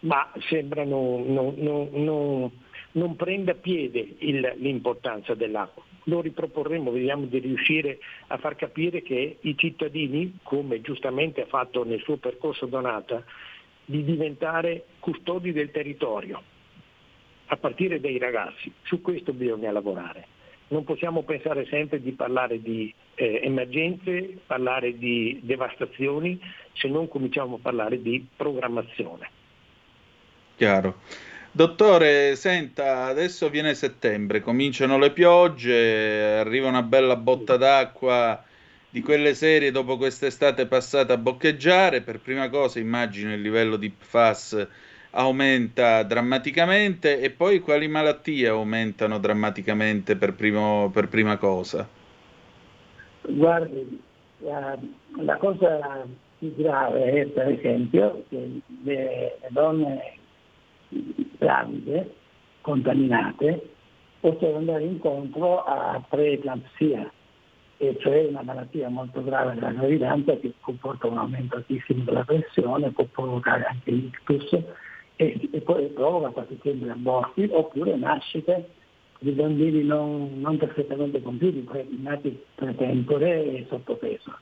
[0.00, 2.50] ma sembra non, non, non,
[2.92, 7.98] non prenda piede il, l'importanza dell'acqua lo riproporremo, vediamo di riuscire
[8.28, 13.22] a far capire che i cittadini, come giustamente ha fatto nel suo percorso Donata,
[13.84, 16.42] di diventare custodi del territorio,
[17.46, 18.72] a partire dai ragazzi.
[18.82, 20.26] Su questo bisogna lavorare.
[20.68, 26.40] Non possiamo pensare sempre di parlare di eh, emergenze, parlare di devastazioni,
[26.72, 29.30] se non cominciamo a parlare di programmazione.
[30.56, 30.98] Chiaro.
[31.52, 38.44] Dottore, senta, adesso viene settembre, cominciano le piogge, arriva una bella botta d'acqua
[38.88, 42.02] di quelle serie dopo quest'estate passata a boccheggiare.
[42.02, 44.66] Per prima cosa immagino il livello di PFAS
[45.10, 51.88] aumenta drammaticamente e poi quali malattie aumentano drammaticamente per, primo, per prima cosa?
[53.32, 54.00] Guardi,
[54.38, 54.78] la,
[55.18, 56.06] la, cosa
[56.38, 60.16] più grave è per esempio che le donne
[61.38, 62.14] gravide,
[62.60, 63.68] contaminate,
[64.20, 67.10] possono andare incontro a preeclampsia,
[67.76, 72.90] e cioè una malattia molto grave della gravidanza che comporta un aumento altissimo della pressione,
[72.90, 74.52] può provocare anche l'ictus
[75.16, 78.68] e, e poi provoca quasi sempre aborti oppure nascite
[79.20, 81.66] di bambini non, non perfettamente compiuti,
[82.00, 84.38] nati pre tempore e sottopeso.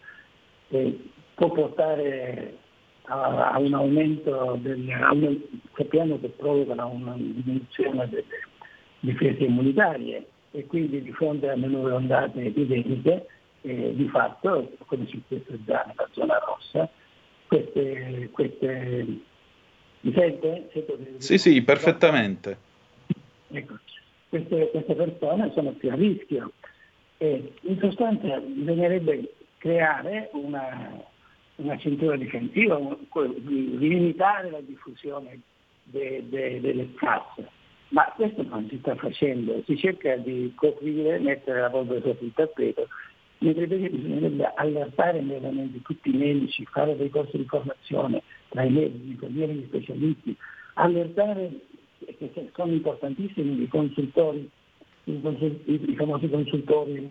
[0.68, 2.56] E può portare
[3.02, 5.36] a, a un aumento del, a un,
[5.76, 8.46] sappiamo che provocano una diminuzione delle
[9.00, 13.26] difese immunitarie e quindi di fronte a nuove ondate epidemiche
[13.62, 16.88] eh, di fatto, come successo già nella zona rossa,
[17.48, 19.06] queste, queste
[20.00, 20.70] mi sente?
[21.18, 22.58] Sì, sì, perfettamente.
[23.48, 23.78] Ecco,
[24.28, 26.52] queste, queste, persone sono più a rischio
[27.18, 31.02] e in sostanza bisognerebbe creare una,
[31.56, 32.78] una cintura difensiva,
[33.16, 35.40] limitare la diffusione
[35.84, 37.56] de, de, delle casse.
[37.90, 42.32] Ma questo non si sta facendo, si cerca di coprire, mettere la polvere sotto il
[42.34, 42.86] tappeto,
[43.38, 48.70] mentre invece bisognerebbe allertare immediatamente tutti i medici, fare dei corsi di formazione tra i
[48.70, 50.36] medici, infermieri, gli specialisti,
[50.74, 51.50] allertare
[52.18, 54.50] che sono importantissimi i consultori,
[55.04, 55.20] i,
[55.64, 57.10] i famosi consultori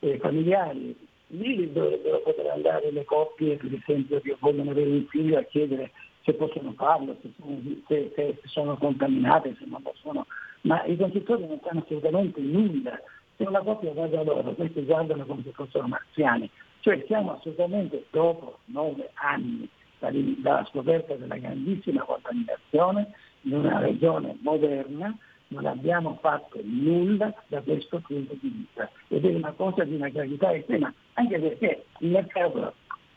[0.00, 0.96] eh, familiari,
[1.28, 5.90] lì dovrebbero poter andare le coppie, per esempio, che vogliono avere un figlio a chiedere
[6.22, 10.26] se possono farlo, se sono, se, se sono contaminate, se non lo sono.
[10.62, 13.00] Ma i consultori non fanno assolutamente nulla.
[13.36, 16.50] Se una coppia va da loro, questi guardano come se fossero marziani.
[16.80, 23.12] Cioè siamo assolutamente dopo nove anni dalla scoperta della grandissima contaminazione
[23.46, 25.16] in una regione moderna
[25.48, 28.90] non abbiamo fatto nulla da questo punto di vista.
[29.08, 32.74] Ed è una cosa di una gravità estrema, anche perché il mercato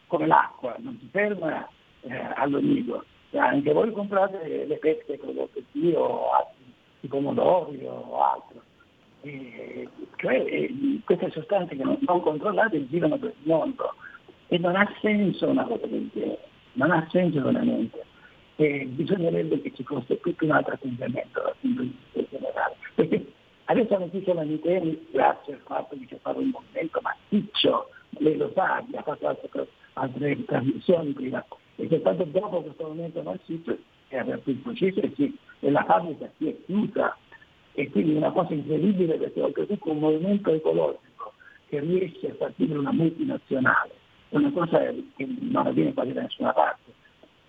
[0.08, 1.68] come l'acqua non si ferma
[2.02, 8.62] eh, all'onido, anche voi comprate le pesche prodotte qui o altri, i pomodori o altro.
[9.22, 10.70] E, cioè
[11.04, 13.96] queste sostanze che non, non controllate girano per il mondo.
[14.52, 18.04] E non ha senso una cosa del genere, non ha senso veramente
[18.60, 22.76] e bisognerebbe che ci fosse tutto un altro atteggiamento dal punto di vista generale.
[22.94, 23.32] Perché
[23.64, 28.36] adesso non ci sono Miteni, grazie al fatto che c'è stato un movimento massiccio, lei
[28.36, 31.46] lo sa, ha fatto altre, altre trasmissioni prima,
[31.78, 33.78] e che stato dopo questo movimento massiccio
[34.10, 37.18] è aperto il processo e, si, e la fabbrica si è chiusa.
[37.72, 41.32] E quindi una cosa incredibile perché oltretutto un movimento ecologico
[41.70, 43.94] che riesce a partire una multinazionale
[44.30, 44.80] una cosa
[45.16, 46.92] che non avviene quasi da nessuna parte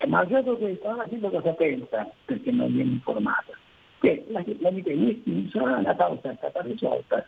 [0.07, 3.53] malgrado questo la gente cosa pensa, perché non viene informata,
[3.99, 4.71] che la, la
[5.51, 7.25] sarà la causa è stata risolta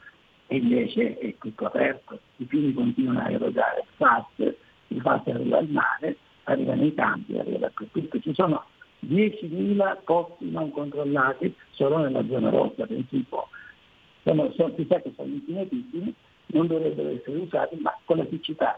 [0.48, 4.26] e invece è tutto aperto, i figli continuano a erogare FAS,
[4.88, 8.20] il FAS arriva al mare, arriva nei campi, arriva dappertutto.
[8.20, 8.66] Ci sono
[9.08, 13.48] 10.000 posti non controllati solo nella zona rossa, pensi un po'.
[14.24, 16.14] Sono, sono, si sa che sono infinitissimi,
[16.48, 18.78] non dovrebbero essere usati, ma con la siccità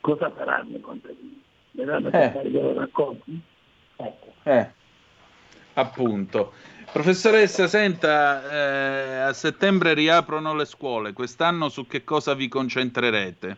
[0.00, 1.39] cosa faranno i contadini?
[1.72, 2.40] Verranno a eh.
[2.44, 3.40] i loro racconti.
[3.96, 4.32] Ecco.
[4.44, 4.70] Eh,
[5.74, 6.52] appunto.
[6.92, 13.56] Professoressa, senta, eh, a settembre riaprono le scuole, quest'anno su che cosa vi concentrerete?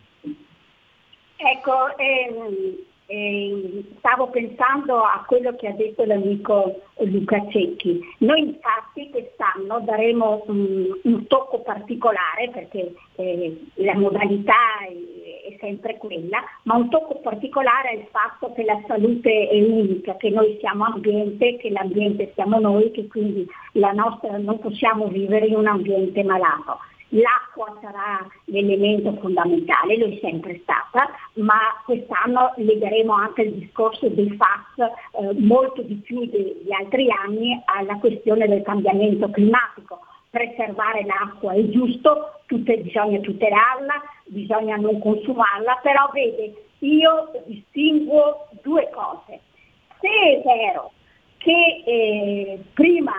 [1.37, 2.75] Ecco, ehm,
[3.13, 8.01] eh, stavo pensando a quello che ha detto l'amico Luca Cecchi.
[8.19, 14.55] Noi infatti quest'anno daremo um, un tocco particolare perché eh, la modalità
[14.87, 19.61] è, è, sempre quella, ma un tocco particolare è il fatto che la salute è
[19.61, 25.45] unica, che noi siamo ambiente, che l'ambiente siamo noi, che quindi nostra, non possiamo vivere
[25.45, 26.79] in un ambiente malato.
[27.13, 34.35] L'acqua sarà l'elemento fondamentale, lo è sempre stata, ma quest'anno legheremo anche il discorso dei
[34.35, 39.99] FAS eh, molto di più degli altri anni alla questione del cambiamento climatico.
[40.31, 43.93] Preservare l'acqua è giusto, tutte, bisogna tutelarla,
[44.25, 49.39] bisogna non consumarla, però vede, io distinguo due cose.
[49.99, 50.91] Se è vero
[51.37, 53.13] che eh, prima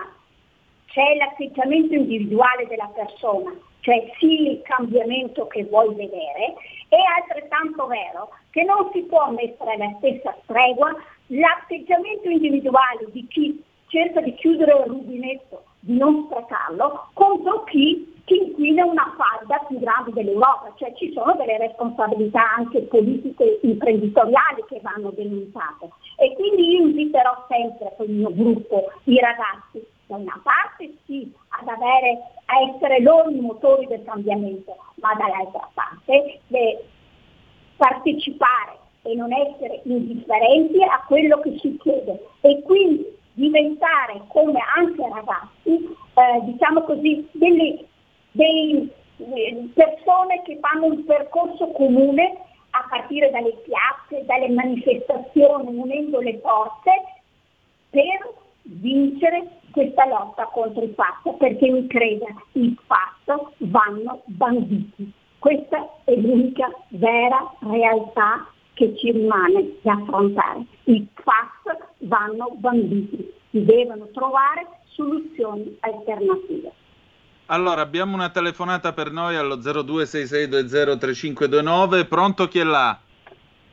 [0.87, 3.53] c'è l'atteggiamento individuale della persona,
[3.85, 6.55] cioè sì il cambiamento che vuoi vedere,
[6.89, 10.91] è altrettanto vero che non si può mettere alla stessa stregua
[11.27, 18.37] l'atteggiamento individuale di chi cerca di chiudere il rubinetto, di non sprecarlo, contro chi, chi
[18.37, 24.65] inquina una falda più grande dell'Europa, cioè ci sono delle responsabilità anche politiche e imprenditoriali
[24.67, 25.89] che vanno denunciate.
[26.17, 31.31] E quindi io inviterò sempre con il mio gruppo i ragazzi da una parte sì
[31.49, 36.39] ad avere, a essere loro i motori del cambiamento, ma dall'altra parte
[37.77, 45.07] partecipare e non essere indifferenti a quello che si chiede e quindi diventare come anche
[45.09, 47.85] ragazzi, eh, diciamo così, delle,
[48.31, 48.91] dei,
[49.73, 52.37] persone che fanno un percorso comune
[52.71, 56.91] a partire dalle piazze, dalle manifestazioni, unendo le forze
[57.89, 58.33] per
[58.65, 65.11] vincere questa lotta contro il FAS, perché mi creda, i FAS vanno banditi.
[65.39, 70.65] Questa è l'unica vera realtà che ci rimane da affrontare.
[70.85, 76.71] I FAS vanno banditi, si devono trovare soluzioni alternative.
[77.47, 82.07] Allora, abbiamo una telefonata per noi allo 0266203529.
[82.07, 82.97] Pronto chi è là?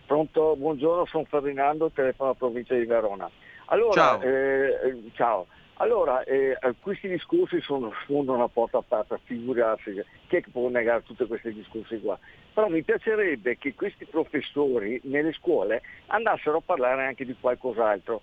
[0.04, 3.30] Pronto, buongiorno, sono Ferdinando, telefono alla provincia di Verona.
[3.72, 4.20] Allora, Ciao.
[4.20, 5.46] eh, ciao.
[5.76, 9.94] Allora, eh, questi discorsi sono, sono una porta aperta, figurarsi,
[10.28, 12.18] chi è che può negare tutti questi discorsi qua?
[12.52, 18.20] Però mi piacerebbe che questi professori nelle scuole andassero a parlare anche di qualcos'altro,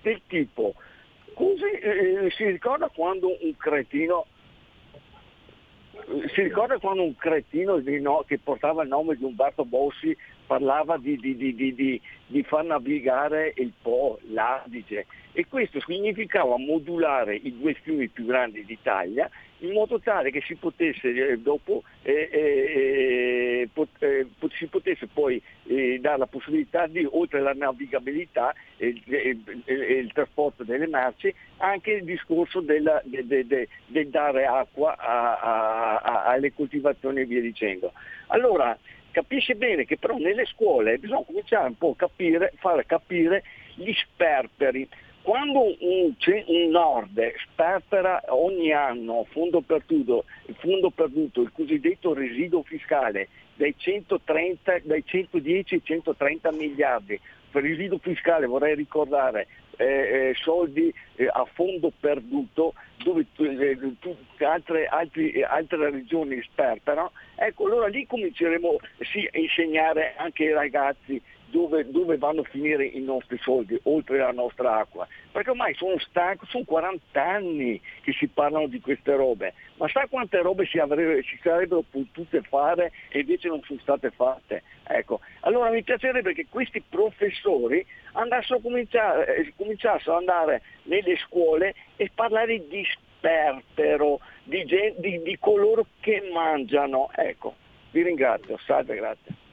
[0.00, 0.74] del tipo,
[1.34, 4.26] così, eh, si ricorda quando un cretino
[6.34, 11.16] si ricorda quando un cretino no- che portava il nome di Umberto Bossi parlava di-
[11.18, 15.06] di- di- di far navigare il Po, l'Adige.
[15.32, 19.28] E questo significava modulare i due fiumi più grandi d'Italia
[19.60, 22.40] in modo tale che si potesse eh, dopo eh, eh,
[23.62, 28.54] eh, pot- eh, pot- si potesse poi eh, dare la possibilità di oltre alla navigabilità
[28.76, 34.96] e il, trasporto delle merci anche il discorso della- de- de- de- del dare acqua
[34.98, 37.92] a- a- a- alle coltivazioni e via dicendo.
[38.28, 38.76] Allora
[39.10, 43.42] capisce bene che però nelle scuole bisogna cominciare un po' a capire, fare capire
[43.74, 44.86] gli sperperi.
[45.26, 46.14] Quando un,
[46.46, 47.20] un nord
[47.50, 50.24] sperpera ogni anno fondo perduto,
[50.58, 57.18] fondo perduto, il cosiddetto residuo fiscale dai, 130, dai 110 ai 130 miliardi,
[57.50, 59.48] residuo fiscale vorrei ricordare
[59.78, 59.84] eh,
[60.28, 67.66] eh, soldi eh, a fondo perduto dove eh, tu- altre, eh, altre regioni sperperano, ecco
[67.66, 73.00] allora lì cominceremo sì, a insegnare anche ai ragazzi dove, dove vanno a finire i
[73.00, 75.06] nostri soldi, oltre alla nostra acqua.
[75.30, 80.06] Perché ormai sono stanco, sono 40 anni che si parlano di queste robe, ma sa
[80.08, 84.62] quante robe si, avrebbe- si sarebbero potute fare e invece non sono state fatte?
[84.84, 92.10] Ecco, allora mi piacerebbe che questi professori andassero eh, cominciassero ad andare nelle scuole e
[92.14, 92.84] parlare di
[93.16, 97.10] sperpero, di, di- di coloro che mangiano.
[97.14, 97.54] Ecco,
[97.90, 99.44] vi ringrazio, salve, grazie.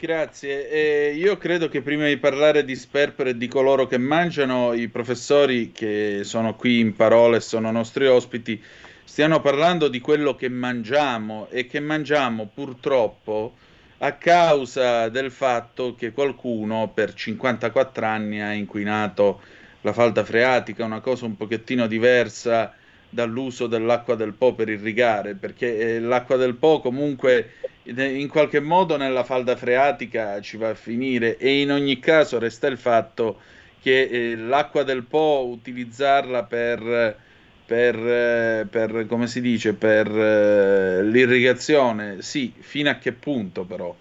[0.00, 0.70] Grazie.
[0.70, 4.86] Eh, io credo che prima di parlare di sperpero e di coloro che mangiano, i
[4.86, 8.62] professori che sono qui in parole e sono nostri ospiti
[9.02, 13.56] stiano parlando di quello che mangiamo e che mangiamo purtroppo
[13.98, 19.40] a causa del fatto che qualcuno per 54 anni ha inquinato
[19.80, 22.72] la falda freatica, una cosa un pochettino diversa
[23.10, 27.52] dall'uso dell'acqua del Po per irrigare, perché eh, l'acqua del Po comunque
[27.82, 32.38] eh, in qualche modo nella falda freatica ci va a finire e in ogni caso
[32.38, 33.40] resta il fatto
[33.80, 37.16] che eh, l'acqua del Po utilizzarla per,
[37.64, 43.94] per, per, come si dice, per l'irrigazione, sì, fino a che punto però?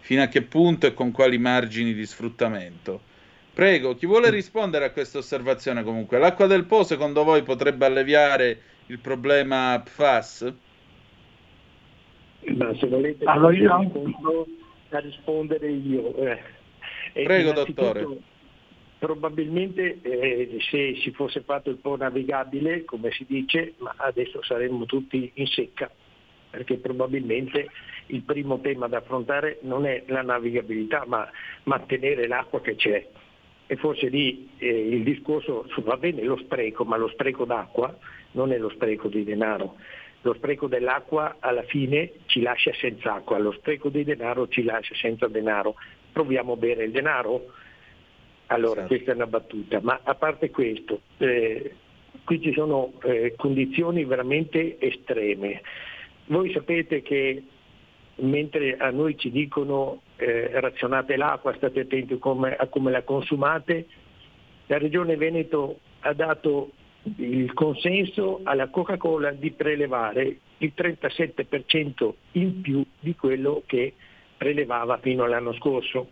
[0.00, 3.08] Fino a che punto e con quali margini di sfruttamento?
[3.60, 6.18] Prego, chi vuole rispondere a questa osservazione comunque?
[6.18, 10.54] L'acqua del Po secondo voi potrebbe alleviare il problema PFAS?
[12.56, 14.46] Ma se volete Allora, io- rispondo
[14.88, 16.16] a rispondere io.
[16.16, 16.42] eh.
[17.22, 18.06] Prego, dottore.
[18.98, 24.86] Probabilmente eh, se si fosse fatto il po' navigabile, come si dice, ma adesso saremmo
[24.86, 25.90] tutti in secca,
[26.48, 27.66] perché probabilmente
[28.06, 31.28] il primo tema da affrontare non è la navigabilità, ma
[31.64, 33.06] mantenere l'acqua che c'è.
[33.70, 37.96] E forse lì eh, il discorso va bene lo spreco, ma lo spreco d'acqua
[38.32, 39.76] non è lo spreco di denaro.
[40.22, 44.96] Lo spreco dell'acqua alla fine ci lascia senza acqua, lo spreco di denaro ci lascia
[44.96, 45.76] senza denaro.
[46.10, 47.52] Proviamo a bere il denaro?
[48.46, 51.72] Allora, questa è una battuta, ma a parte questo, eh,
[52.24, 55.62] qui ci sono eh, condizioni veramente estreme.
[56.26, 57.40] Voi sapete che
[58.20, 63.86] mentre a noi ci dicono eh, razionate l'acqua, state attenti come- a come la consumate,
[64.66, 66.70] la Regione Veneto ha dato
[67.16, 73.94] il consenso alla Coca-Cola di prelevare il 37% in più di quello che
[74.36, 76.10] prelevava fino all'anno scorso.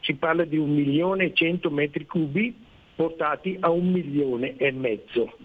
[0.00, 2.54] Si parla di un milione e cento metri cubi
[2.94, 5.36] portati a un milione e mezzo.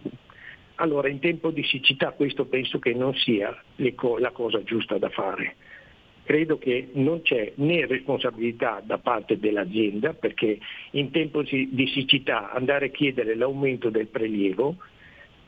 [0.76, 5.56] Allora in tempo di siccità questo penso che non sia la cosa giusta da fare.
[6.32, 10.60] Credo che non c'è né responsabilità da parte dell'azienda perché
[10.92, 14.78] in tempo di siccità andare a chiedere l'aumento del prelievo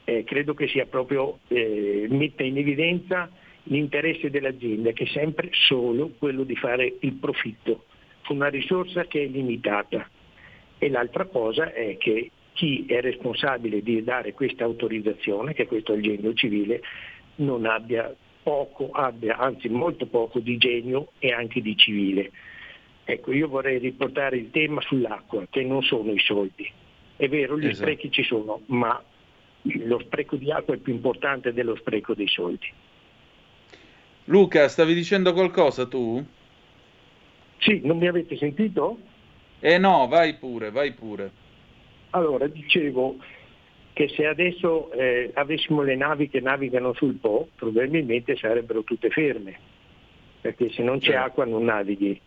[0.03, 3.29] eh, credo che sia proprio eh, metta in evidenza
[3.63, 7.85] l'interesse dell'azienda che è sempre solo quello di fare il profitto
[8.25, 10.05] con una risorsa che è limitata.
[10.79, 15.95] E l'altra cosa è che chi è responsabile di dare questa autorizzazione, che questo è
[15.95, 16.81] il genio civile,
[17.35, 18.13] non abbia
[18.43, 22.31] poco, abbia anzi molto poco di genio e anche di civile.
[23.05, 26.69] Ecco, io vorrei riportare il tema sull'acqua, che non sono i soldi.
[27.15, 27.77] È vero, gli Esatto.
[27.77, 29.01] sprechi ci sono, ma
[29.61, 32.67] lo spreco di acqua è più importante dello spreco dei soldi.
[34.25, 36.23] Luca, stavi dicendo qualcosa tu?
[37.59, 38.97] Sì, non mi avete sentito?
[39.59, 41.31] Eh no, vai pure, vai pure.
[42.11, 43.17] Allora, dicevo
[43.93, 49.57] che se adesso eh, avessimo le navi che navigano sul Po, probabilmente sarebbero tutte ferme,
[50.41, 52.19] perché se non c'è acqua non navighi.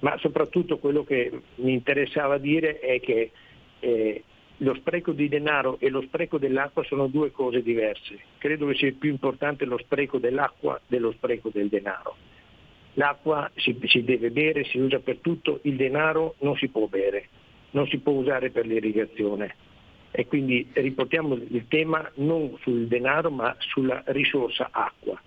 [0.00, 3.30] Ma soprattutto quello che mi interessava dire è che
[3.78, 4.22] eh,
[4.58, 8.18] lo spreco di denaro e lo spreco dell'acqua sono due cose diverse.
[8.38, 12.16] Credo che sia più importante lo spreco dell'acqua dello spreco del denaro.
[12.94, 17.28] L'acqua si, si deve bere, si usa per tutto, il denaro non si può bere,
[17.70, 19.54] non si può usare per l'irrigazione.
[20.16, 25.20] E quindi riportiamo il tema non sul denaro ma sulla risorsa acqua.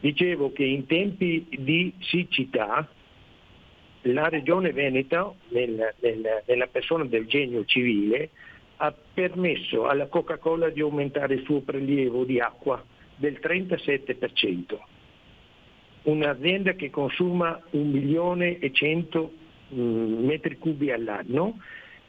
[0.00, 2.88] Dicevo che in tempi di siccità
[4.02, 8.30] la regione Veneto, nel- nel- nella persona del genio civile,
[8.76, 12.82] ha permesso alla Coca-Cola di aumentare il suo prelievo di acqua
[13.14, 14.80] del 37%.
[16.04, 19.32] Un'azienda che consuma un milione e cento
[19.74, 21.58] mm, metri cubi all'anno,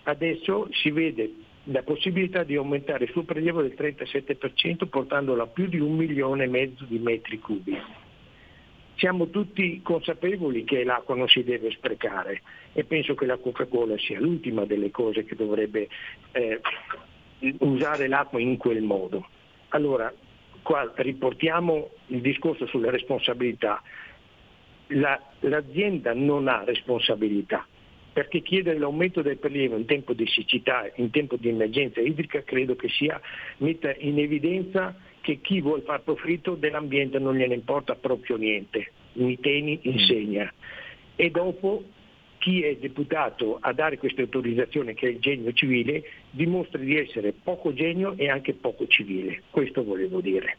[0.03, 5.67] adesso si vede la possibilità di aumentare il suo prelievo del 37% portandolo a più
[5.67, 7.77] di un milione e mezzo di metri cubi.
[8.95, 12.41] Siamo tutti consapevoli che l'acqua non si deve sprecare
[12.73, 15.87] e penso che la Coca-Cola sia l'ultima delle cose che dovrebbe
[16.31, 16.59] eh,
[17.59, 19.27] usare l'acqua in quel modo.
[19.69, 20.11] Allora,
[20.61, 23.81] qua riportiamo il discorso sulle responsabilità.
[24.87, 27.65] La- l'azienda non ha responsabilità
[28.19, 32.75] perché chiedere l'aumento del prelievo in tempo di siccità, in tempo di emergenza idrica, credo
[32.75, 33.17] che sia
[33.59, 38.91] metta in evidenza che chi vuole far profitto dell'ambiente non gliene importa proprio niente.
[39.13, 40.51] Miteni insegna.
[41.15, 41.81] E dopo
[42.39, 47.31] chi è deputato a dare questa autorizzazione, che è il genio civile, dimostra di essere
[47.31, 49.43] poco genio e anche poco civile.
[49.49, 50.57] Questo volevo dire.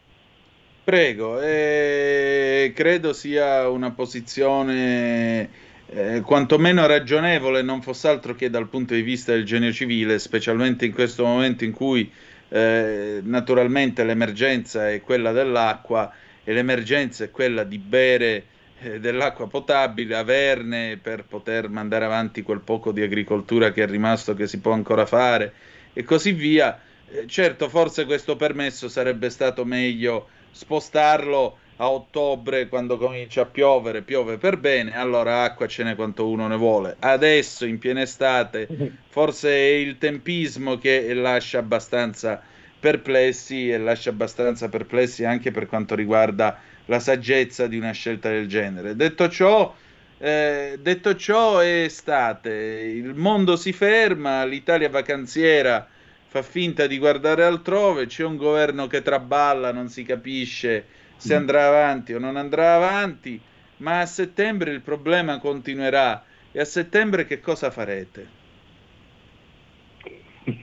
[0.83, 8.93] Prego, eh, credo sia una posizione eh, quantomeno ragionevole, non fosse altro che dal punto
[8.93, 12.09] di vista del genio civile, specialmente in questo momento in cui
[12.47, 16.13] eh, naturalmente l'emergenza è quella dell'acqua
[16.43, 18.45] e l'emergenza è quella di bere
[18.79, 24.33] eh, dell'acqua potabile, averne per poter mandare avanti quel poco di agricoltura che è rimasto,
[24.33, 25.53] che si può ancora fare
[25.91, 26.79] e così via.
[27.09, 34.03] Eh, certo, forse questo permesso sarebbe stato meglio spostarlo a ottobre quando comincia a piovere,
[34.03, 36.95] piove per bene, allora acqua ce n'è quanto uno ne vuole.
[36.99, 38.67] Adesso in piena estate
[39.09, 42.39] forse è il tempismo che lascia abbastanza
[42.79, 48.47] perplessi e lascia abbastanza perplessi anche per quanto riguarda la saggezza di una scelta del
[48.47, 48.95] genere.
[48.95, 49.73] Detto ciò,
[50.19, 55.87] eh, detto ciò è estate, il mondo si ferma, l'Italia vacanziera
[56.27, 61.67] fa finta di guardare altrove, c'è un governo che traballa, non si capisce se andrà
[61.67, 63.39] avanti o non andrà avanti,
[63.77, 66.25] ma a settembre il problema continuerà.
[66.51, 68.39] E a settembre che cosa farete?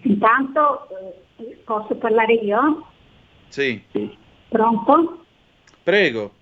[0.03, 0.89] Intanto
[1.37, 2.87] eh, posso parlare io?
[3.49, 3.83] Sì,
[4.49, 5.25] Pronto?
[5.83, 6.33] prego.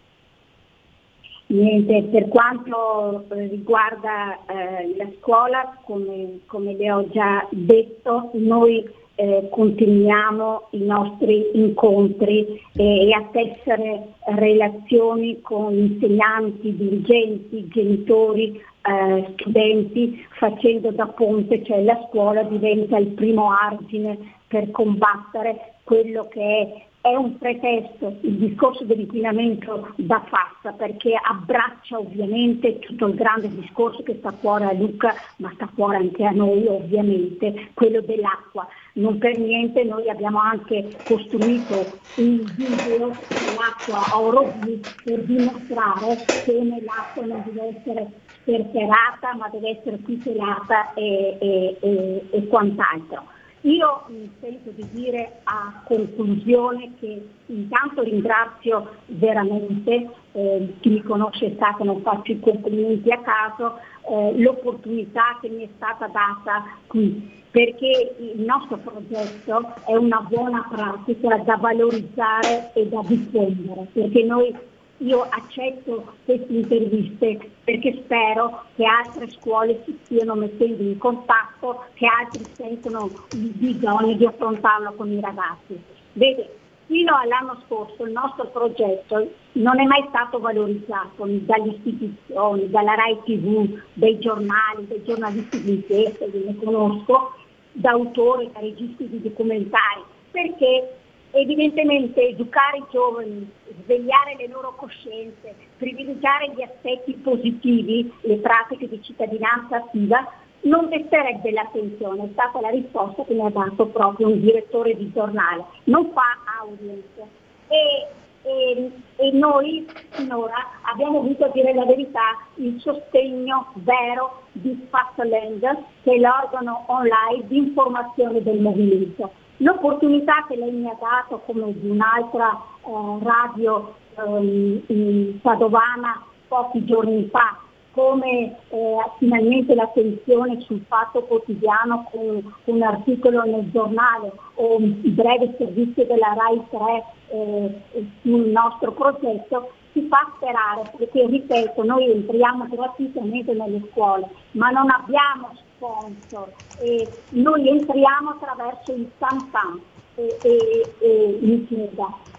[1.49, 8.85] Niente, per quanto eh, riguarda eh, la scuola, come, come le ho già detto, noi
[9.17, 19.33] eh, continuiamo i nostri incontri e, e a tessere relazioni con insegnanti, dirigenti, genitori, eh,
[19.33, 26.41] studenti, facendo da ponte, cioè la scuola diventa il primo argine per combattere quello che
[26.41, 33.49] è è un pretesto il discorso dell'inquinamento da fassa perché abbraccia ovviamente tutto il grande
[33.49, 37.69] discorso che sta a cuore a Luca ma sta a cuore anche a noi ovviamente,
[37.75, 38.67] quello dell'acqua.
[38.97, 46.81] Non per niente noi abbiamo anche costruito un video dell'acqua a Orobi per dimostrare come
[46.83, 48.09] l'acqua non deve essere
[48.41, 53.35] sperperata ma deve essere tutelata e, e- e- e quant'altro.
[53.63, 61.57] Io mi sento di dire a conclusione che intanto ringrazio veramente, eh, chi mi conosce
[61.59, 63.79] sa che non faccio i complimenti a caso,
[64.09, 70.69] eh, l'opportunità che mi è stata data qui, perché il nostro progetto è una buona
[70.71, 74.55] pratica da valorizzare e da diffondere, perché noi
[74.99, 82.07] io accetto queste interviste perché spero che altre scuole si stiano mettendo in contatto, che
[82.07, 85.81] altri sentono il bisogno di affrontarlo con i ragazzi.
[86.13, 86.51] Vede,
[86.85, 93.19] fino all'anno scorso il nostro progetto non è mai stato valorizzato dalle istituzioni, dalla RAI
[93.25, 97.33] TV, dai giornali, dai giornalisti di inchiesta, che ne conosco,
[97.77, 100.97] da autori, da registi di documentari, perché
[101.33, 103.51] evidentemente educare i giovani,
[103.85, 111.51] svegliare le loro coscienze, privilegiare gli aspetti positivi, le pratiche di cittadinanza attiva, non desterebbe
[111.53, 116.11] l'attenzione, è stata la risposta che mi ha dato proprio un direttore di giornale, non
[116.13, 116.23] fa
[116.61, 117.45] audience.
[117.69, 118.07] E,
[118.47, 125.61] e, e noi finora abbiamo avuto a dire la verità il sostegno vero di Fastland,
[126.03, 129.33] che è l'organo online di informazione del movimento.
[129.59, 136.85] L'opportunità che lei mi ha dato come di un'altra eh, radio eh, in Padovana pochi
[136.85, 137.59] giorni fa,
[137.97, 145.55] come eh, finalmente l'attenzione sul fatto quotidiano con, un articolo nel giornale o un breve
[145.57, 147.83] servizio della RAI 3 eh,
[148.21, 154.91] sul nostro progetto, ci fa sperare perché ripeto noi entriamo gratuitamente nelle scuole ma non
[154.91, 159.81] abbiamo sponsor e noi entriamo attraverso il Santan
[160.17, 161.39] e, e, e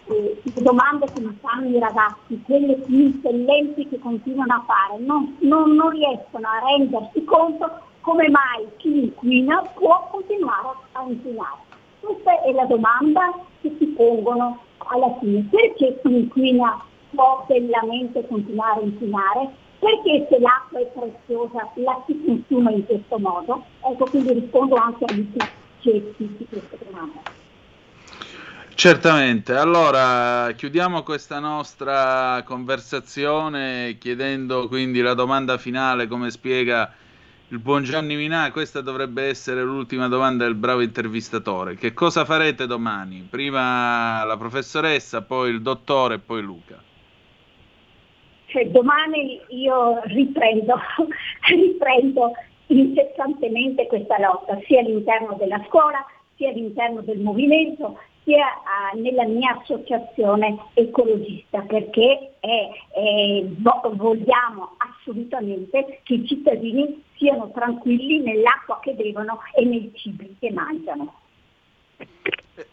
[0.07, 0.41] in chiesa.
[0.43, 5.01] E le domande che mi fanno i ragazzi, quelle più eccellenti che continuano a fare,
[5.01, 11.65] non, non, non riescono a rendersi conto come mai chi inquina può continuare a inquinare.
[11.99, 15.45] Questa è la domanda che si pongono alla fine.
[15.49, 19.49] Perché chi inquina può bellamente continuare a inquinare?
[19.79, 23.63] Perché se l'acqua è preziosa la si consuma in questo modo?
[23.81, 27.19] Ecco, quindi rispondo anche agli suggetti di questa domanda.
[28.77, 36.93] Certamente, allora chiudiamo questa nostra conversazione chiedendo quindi la domanda finale, come spiega
[37.47, 41.73] il buon Gianni Minà, questa dovrebbe essere l'ultima domanda del bravo intervistatore.
[41.73, 43.25] Che cosa farete domani?
[43.27, 46.79] Prima la professoressa, poi il dottore poi Luca
[48.45, 50.79] cioè domani io riprendo,
[51.49, 52.31] riprendo
[52.67, 56.05] incessantemente questa lotta, sia all'interno della scuola,
[56.35, 57.97] sia all'interno del movimento,
[58.27, 63.45] sia uh, nella mia associazione ecologista, perché è, è,
[63.93, 71.13] vogliamo assolutamente che i cittadini siano tranquilli nell'acqua che bevono e nei cibi che mangiano.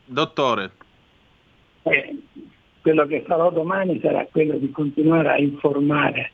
[0.05, 0.72] Dottore.
[1.82, 2.18] Eh,
[2.80, 6.32] quello che farò domani sarà quello di continuare a informare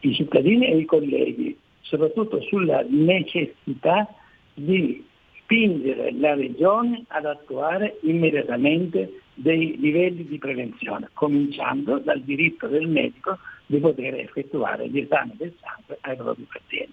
[0.00, 4.12] i cittadini e i colleghi, soprattutto sulla necessità
[4.54, 5.06] di
[5.48, 13.38] spingere la Regione ad attuare immediatamente dei livelli di prevenzione, cominciando dal diritto del medico
[13.64, 16.92] di poter effettuare gli esami del sangue ai propri pazienti.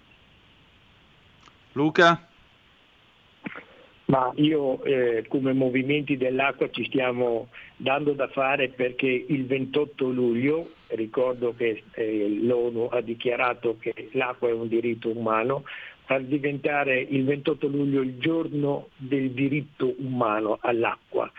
[1.72, 2.28] Luca?
[4.06, 10.70] Ma io eh, come movimenti dell'acqua ci stiamo dando da fare perché il 28 luglio,
[10.88, 15.64] ricordo che eh, l'ONU ha dichiarato che l'acqua è un diritto umano,
[16.06, 21.30] far diventare il 28 luglio il giorno del diritto umano all'acqua.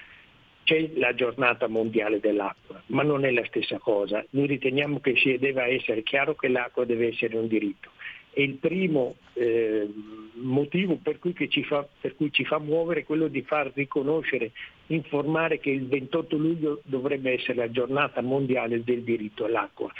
[0.63, 4.23] C'è la giornata mondiale dell'acqua, ma non è la stessa cosa.
[4.31, 7.89] Noi riteniamo che sia, deve essere chiaro che l'acqua deve essere un diritto
[8.37, 9.91] e il primo eh,
[10.35, 14.51] motivo per cui, ci fa, per cui ci fa muovere è quello di far riconoscere,
[14.87, 19.91] informare che il 28 luglio dovrebbe essere la giornata mondiale del diritto all'acqua.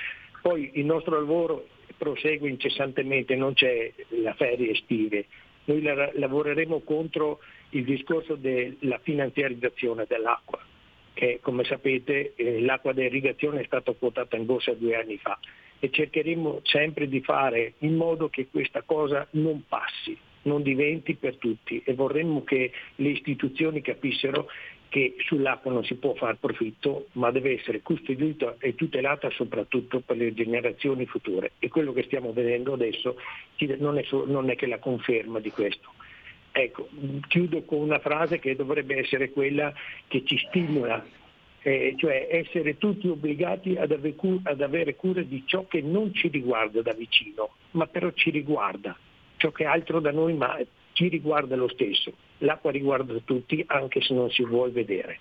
[0.43, 1.65] Poi il nostro lavoro
[1.96, 5.26] prosegue incessantemente, non c'è la ferie estive.
[5.66, 7.40] Noi la, lavoreremo contro
[7.72, 10.60] il discorso della finanziarizzazione dell'acqua,
[11.14, 15.38] che come sapete eh, l'acqua da irrigazione è stata quotata in borsa due anni fa
[15.80, 21.36] e cercheremo sempre di fare in modo che questa cosa non passi, non diventi per
[21.36, 24.48] tutti e vorremmo che le istituzioni capissero
[24.98, 30.18] che sull'acqua non si può fare profitto, ma deve essere custodita e tutelata soprattutto per
[30.18, 31.52] le generazioni future.
[31.60, 33.16] E quello che stiamo vedendo adesso
[33.78, 35.91] non è, so, non è che la conferma di questo.
[36.52, 36.89] Ecco,
[37.28, 39.72] chiudo con una frase che dovrebbe essere quella
[40.08, 41.06] che ci stimola
[41.62, 46.30] eh, cioè essere tutti obbligati ad, ave ad avere cura di ciò che non ci
[46.30, 48.98] riguarda da vicino, ma però ci riguarda,
[49.36, 50.58] ciò che è altro da noi ma
[50.98, 52.12] ci riguarda lo stesso.
[52.39, 55.20] L'acqua riguarda tutti anche se non si vuole vedere.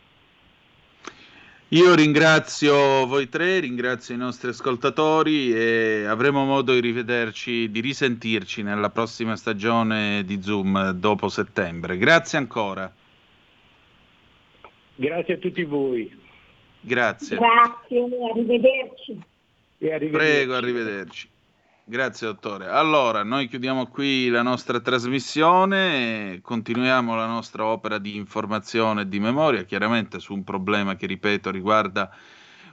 [1.71, 8.63] Io ringrazio voi tre, ringrazio i nostri ascoltatori e avremo modo di rivederci, di risentirci
[8.63, 11.99] nella prossima stagione di Zoom dopo settembre.
[11.99, 12.91] Grazie ancora.
[14.95, 16.19] Grazie a tutti voi.
[16.81, 17.37] Grazie.
[17.37, 19.21] Grazie, arrivederci.
[19.79, 20.11] E arrivederci.
[20.11, 21.29] Prego, arrivederci.
[21.89, 22.67] Grazie dottore.
[22.67, 29.21] Allora, noi chiudiamo qui la nostra trasmissione continuiamo la nostra opera di informazione e di
[29.21, 32.11] memoria, chiaramente su un problema che, ripeto, riguarda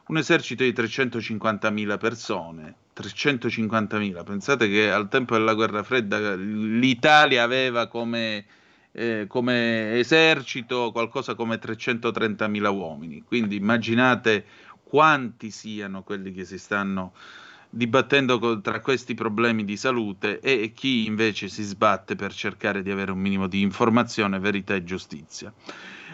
[0.07, 2.76] un esercito di 350.000 persone.
[2.95, 8.45] 350.000, pensate che al tempo della guerra fredda l'Italia aveva come,
[8.93, 14.43] eh, come esercito qualcosa come 330.000 uomini, quindi immaginate
[14.82, 17.14] quanti siano quelli che si stanno
[17.76, 23.11] dibattendo tra questi problemi di salute e chi invece si sbatte per cercare di avere
[23.11, 25.51] un minimo di informazione, verità e giustizia.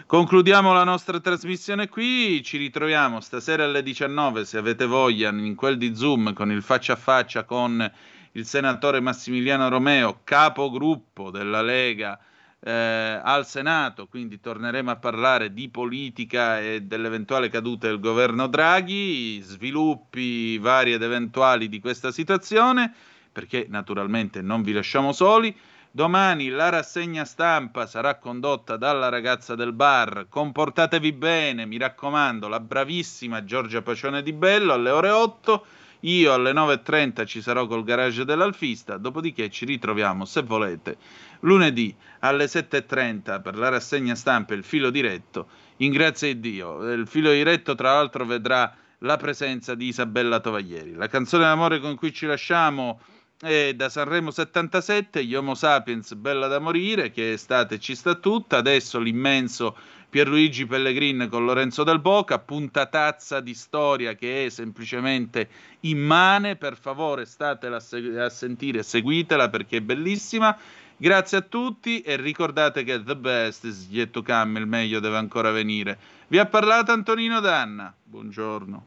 [0.06, 5.76] Concludiamo la nostra trasmissione qui, ci ritroviamo stasera alle 19 se avete voglia in quel
[5.76, 7.92] di Zoom con il faccia a faccia con
[8.32, 12.18] il senatore Massimiliano Romeo, capogruppo della Lega
[12.62, 19.40] eh, al Senato, quindi torneremo a parlare di politica e dell'eventuale caduta del governo Draghi,
[19.40, 22.92] sviluppi vari ed eventuali di questa situazione,
[23.32, 25.56] perché naturalmente non vi lasciamo soli.
[25.92, 30.26] Domani la rassegna stampa sarà condotta dalla ragazza del bar.
[30.28, 35.66] Comportatevi bene, mi raccomando, la bravissima Giorgia Pacione di Bello alle ore 8.
[36.00, 40.96] Io alle 9.30 ci sarò col garage dell'Alfista, dopodiché ci ritroviamo, se volete,
[41.40, 45.48] lunedì alle 7.30 per la rassegna stampa Il filo diretto.
[45.78, 50.94] In grazia di Dio, il filo diretto tra l'altro vedrà la presenza di Isabella Tovaglieri.
[50.94, 53.00] La canzone d'amore con cui ci lasciamo
[53.38, 58.58] è da Sanremo 77, Gli Homo Sapiens, Bella da morire, che estate ci sta tutta,
[58.58, 59.76] adesso l'immenso
[60.10, 65.48] Pierluigi Pellegrin con Lorenzo Del Boca, puntatazza di storia che è semplicemente
[65.80, 70.56] immane, per favore statela a sentire, seguitela perché è bellissima
[71.00, 75.16] Grazie a tutti e ricordate che the best is yet to come, il meglio deve
[75.16, 75.96] ancora venire.
[76.26, 77.90] Vi ha parlato Antonino Danna.
[78.04, 78.86] Buongiorno.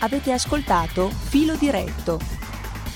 [0.00, 2.41] Avete ascoltato Filo Diretto